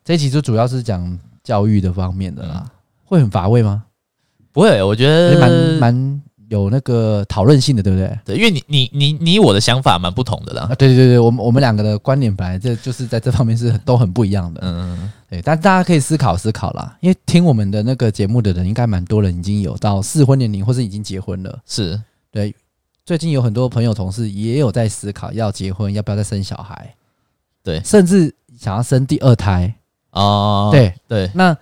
[0.06, 2.64] 这一期就主要是讲教育的方面的啦，
[3.04, 3.82] 会很乏味吗？
[4.52, 5.50] 不会，我觉得蛮
[5.80, 8.18] 蛮有那个讨论性的，对不对？
[8.24, 10.68] 对，因为你你你你我的想法蛮不同的啦。
[10.70, 14.60] 啊，对对对对，我们我们两个的观点本来这就是在这方面是都很不一样的。
[14.62, 21.58] 嗯嗯，对，但大家可以思考思考啦，因为听我们的那个节目的人，应该蛮多人已经有到适婚年龄，或是已经结婚了。
[21.66, 22.00] 是
[22.30, 22.54] 对，
[23.04, 26.94] 最近有很多朋友同事也有在思考要结婚，要不要再生小孩？
[27.64, 29.74] 对，甚至想要生第二胎。
[30.16, 31.54] 哦，对对，那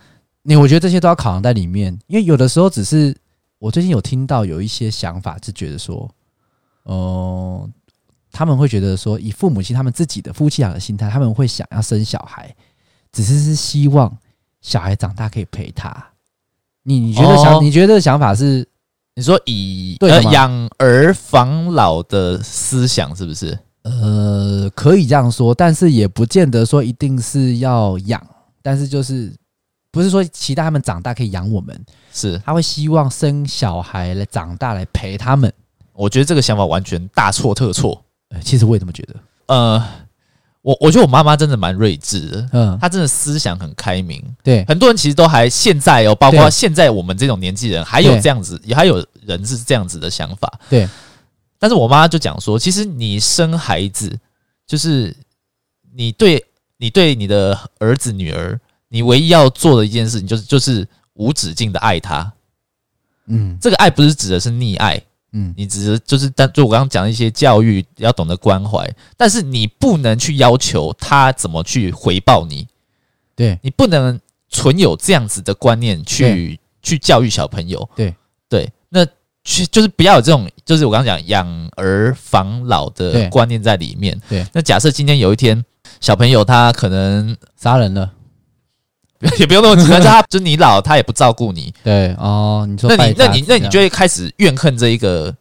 [0.43, 3.15] 你我觉得这些都要考量在里面，因为有的时候只是
[3.59, 6.09] 我最近有听到有一些想法，是觉得说，
[6.85, 7.71] 哦、呃，
[8.31, 12.55] 他们会觉得说，以父母亲他们自己的夫妻俩的心态，他们会想要生小孩，
[13.11, 14.17] 只是是希望
[14.61, 15.93] 小孩长大可以陪他。
[16.85, 18.65] 你你觉得想，哦、你觉得这个想法是
[19.17, 23.59] 你说以呃养儿防老的思想是不是？
[23.83, 28.25] 呃，可以这样说，但是也不见得说一定是要养。
[28.65, 29.31] 但是就是
[29.91, 31.79] 不是说期待他们长大可以养我们，
[32.15, 35.53] 是他会希望生小孩来长大来陪他们。
[35.93, 38.03] 我觉得这个想法完全大错特错。
[38.43, 39.15] 其实我也这么觉得。
[39.47, 39.87] 呃，
[40.62, 44.21] 我我觉得我妈妈真的蛮睿智的，嗯，她真的思想很开明。
[44.43, 50.51] 对，很多人其实都还现在哦，包括现在我们这种年纪人，还有这样子，也还有人是这样子的想法。
[50.71, 50.89] 对，
[51.59, 54.19] 但是我妈就讲说，其实你生孩子，
[54.67, 55.15] 就是
[55.95, 56.45] 你对
[56.85, 62.30] 你对你的儿子女儿，你唯一要做的一件事情，就是就是无止境的爱他。
[63.24, 65.03] 嗯，这个爱不是指的是溺爱。
[65.32, 72.68] 嗯，你只是就是，但就我刚刚讲的一些教育，要懂得关怀，但是你不能去要求他怎么去回报你，
[73.35, 74.20] 对，你不能
[74.51, 78.14] 存有这样子的观念去去教育小朋友，对。
[78.47, 79.07] 对，那
[79.43, 85.64] 去就是不要有这种，就是我刚刚讲养儿防老的观念在里面，对，那假设今天有一天
[86.01, 88.11] 小朋友他可能杀人了。
[89.39, 91.73] 也不用那么极端， 他就你老，他也不照顾你。
[91.83, 95.35] 对哦，你说，那你那你那你就会开始怨恨这一个，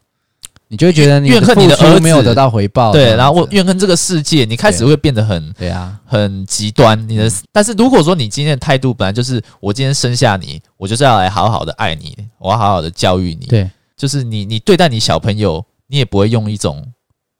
[0.69, 6.97] 你就会觉得你怨恨你的儿子没有得到回报，对，然后怨恨这个世界，你开始会变得很对啊，很极端。
[7.09, 16.81] 你的，但是如果说你今天的态度本来就是我今天生下你，我就是要来好好的爱你，我要好好的教育你，对，就是你你对待你小朋友，你也不会用一种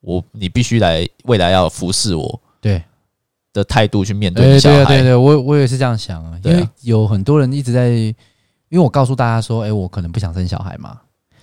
[0.01, 2.84] 我你必须来未来要服侍我，对。
[3.53, 8.15] 的态度去面对小孩，对对对，我我也是这样想啊，因为有很多人一直在，因
[8.71, 10.97] 为我告诉大家说，哎，我可能不想生小孩嘛，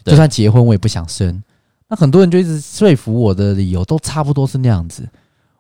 [0.05, 1.43] 就算结婚我也不想生，
[1.89, 5.09] 那很多人就一直说服我的理由都差不多是那样子，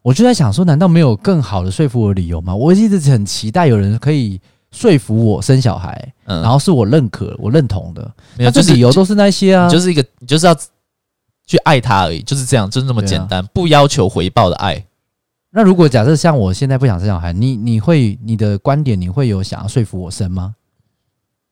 [0.02, 2.54] 我就在想说，难道没有更好的说服我的理由吗？
[2.54, 4.40] 我一直很期待有人可以
[4.72, 10.56] 说服我生小孩，然后是我认可、我认同的，没有，就是理由都是那些啊，就是一个，你就是要
[11.46, 14.84] 去爱他而已，就是这样，就是那么简单，不要求回报的爱。
[15.52, 20.54] 那如果假设像我现在不想生小孩，你你会你的观点，你会有想要说服我生吗？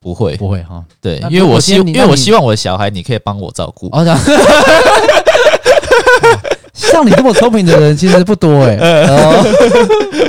[0.01, 0.85] 不会，不会哈。
[1.01, 3.89] 对，因为我希因为我希望我的小孩你可以帮我照顾。
[3.89, 4.19] 哦，这样。
[6.73, 8.77] 像你这么聪明的人其实不多哎。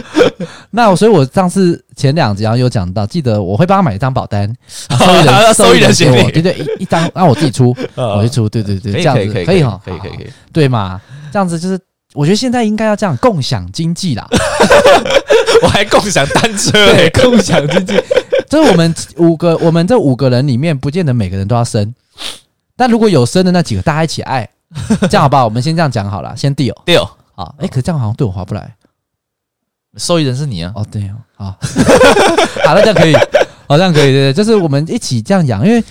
[0.72, 4.52] 那所以，我上次前两集然后有讲到，记得我会帮他买一张保单，
[4.98, 11.00] 受益人受益人给我，对对，一一张让我自己出，我就出，对对对，这样子可以哈，可以可以可以，对嘛？
[11.32, 11.80] 这样子就是。
[12.16, 14.28] 我觉得现在应该要这样共享经济啦，
[15.62, 18.02] 我还共享单车，对，共享经济。
[18.50, 21.94] 就是我们五个，我们这五个人里面，不见得每个人都要生，
[22.76, 24.50] 但如果有生的那几个，大家一起爱，
[25.02, 25.46] 这样好不好？
[25.46, 27.54] 我们先这样讲好了，先 deal deal 好。
[27.60, 28.76] 哎，可是这样好像对我划不来，
[29.98, 30.72] 受益人是你啊。
[30.76, 31.46] 哦，对哦，好，
[32.66, 33.14] 好，那这样可以，
[33.68, 35.84] 好，这样可以，对对，就是我们一起这样养，因为。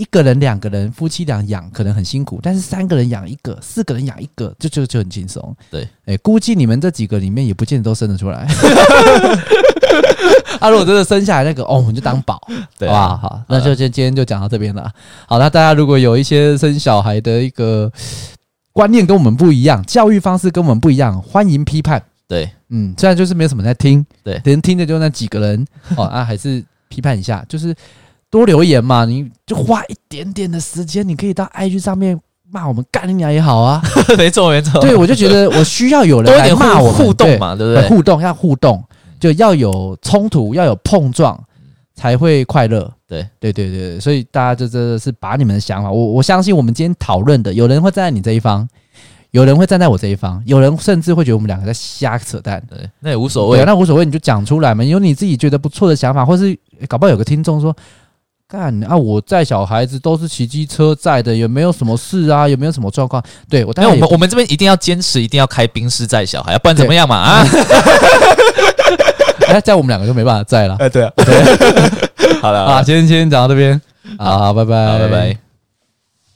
[0.00, 5.54] 一个人、两个人、夫妻俩养可能很辛苦，但是三个人养一个，四个人养一个，就就就很轻松。
[5.70, 8.48] 对，哎，估计你们这几个里面也不见得都生得出来。
[10.58, 12.40] 啊，如果真的生下来那个，哦，我们就当宝，
[12.78, 13.08] 对吧？
[13.08, 14.90] 好，好，那就今今天就讲到这边了。
[15.26, 17.92] 好，那大家如果有一些生小孩的一个
[18.72, 22.02] 观念跟我们不一样，教育方式跟我们不一样，欢迎批判。
[22.26, 27.74] 对，嗯，虽然就是没有什么在听，对，能听的就那几个人，哦，啊，还是批判一下，就是。
[28.30, 32.18] 多留言嘛，你就花一点点的时间，你可以到 IG 上面
[32.48, 33.82] 骂我们干你娘也好啊，
[34.16, 34.80] 没错没错。
[34.80, 37.88] 对，我就觉得我需要有人来骂我互动嘛，对不对？
[37.88, 38.82] 互动要互动，
[39.18, 41.38] 就要有冲突，要有碰撞，
[41.94, 42.90] 才会快乐。
[43.08, 48.68] 对对对对，所以大家就真的是把你们的想法，我我相信我们今天讨论的，有人会站在你这一方，
[49.32, 52.62] 有人会站在我这一方，有人甚至会觉得我们两个在瞎扯淡。
[52.68, 56.56] 对，那也无所谓，那无所谓，你就讲出来嘛，有你自己觉得不错的想法，或是
[56.88, 57.74] 搞不好有个听众说。
[58.50, 58.96] 干啊！
[58.96, 62.48] 我载小孩子都是骑机车载的，有没有什么事啊？
[62.48, 63.22] 有没有什么状况？
[63.48, 67.16] 对我，但我们我们这边一定要坚持，一定要开宾士载小孩，不然怎么样嘛？
[67.16, 67.46] 啊！
[69.46, 70.76] 哎，这样我们两个就没办法载了。
[70.80, 71.12] 哎，对啊，
[72.42, 73.80] 好了，啊，今天先讲到这边，
[74.18, 75.49] 好，拜拜，拜拜。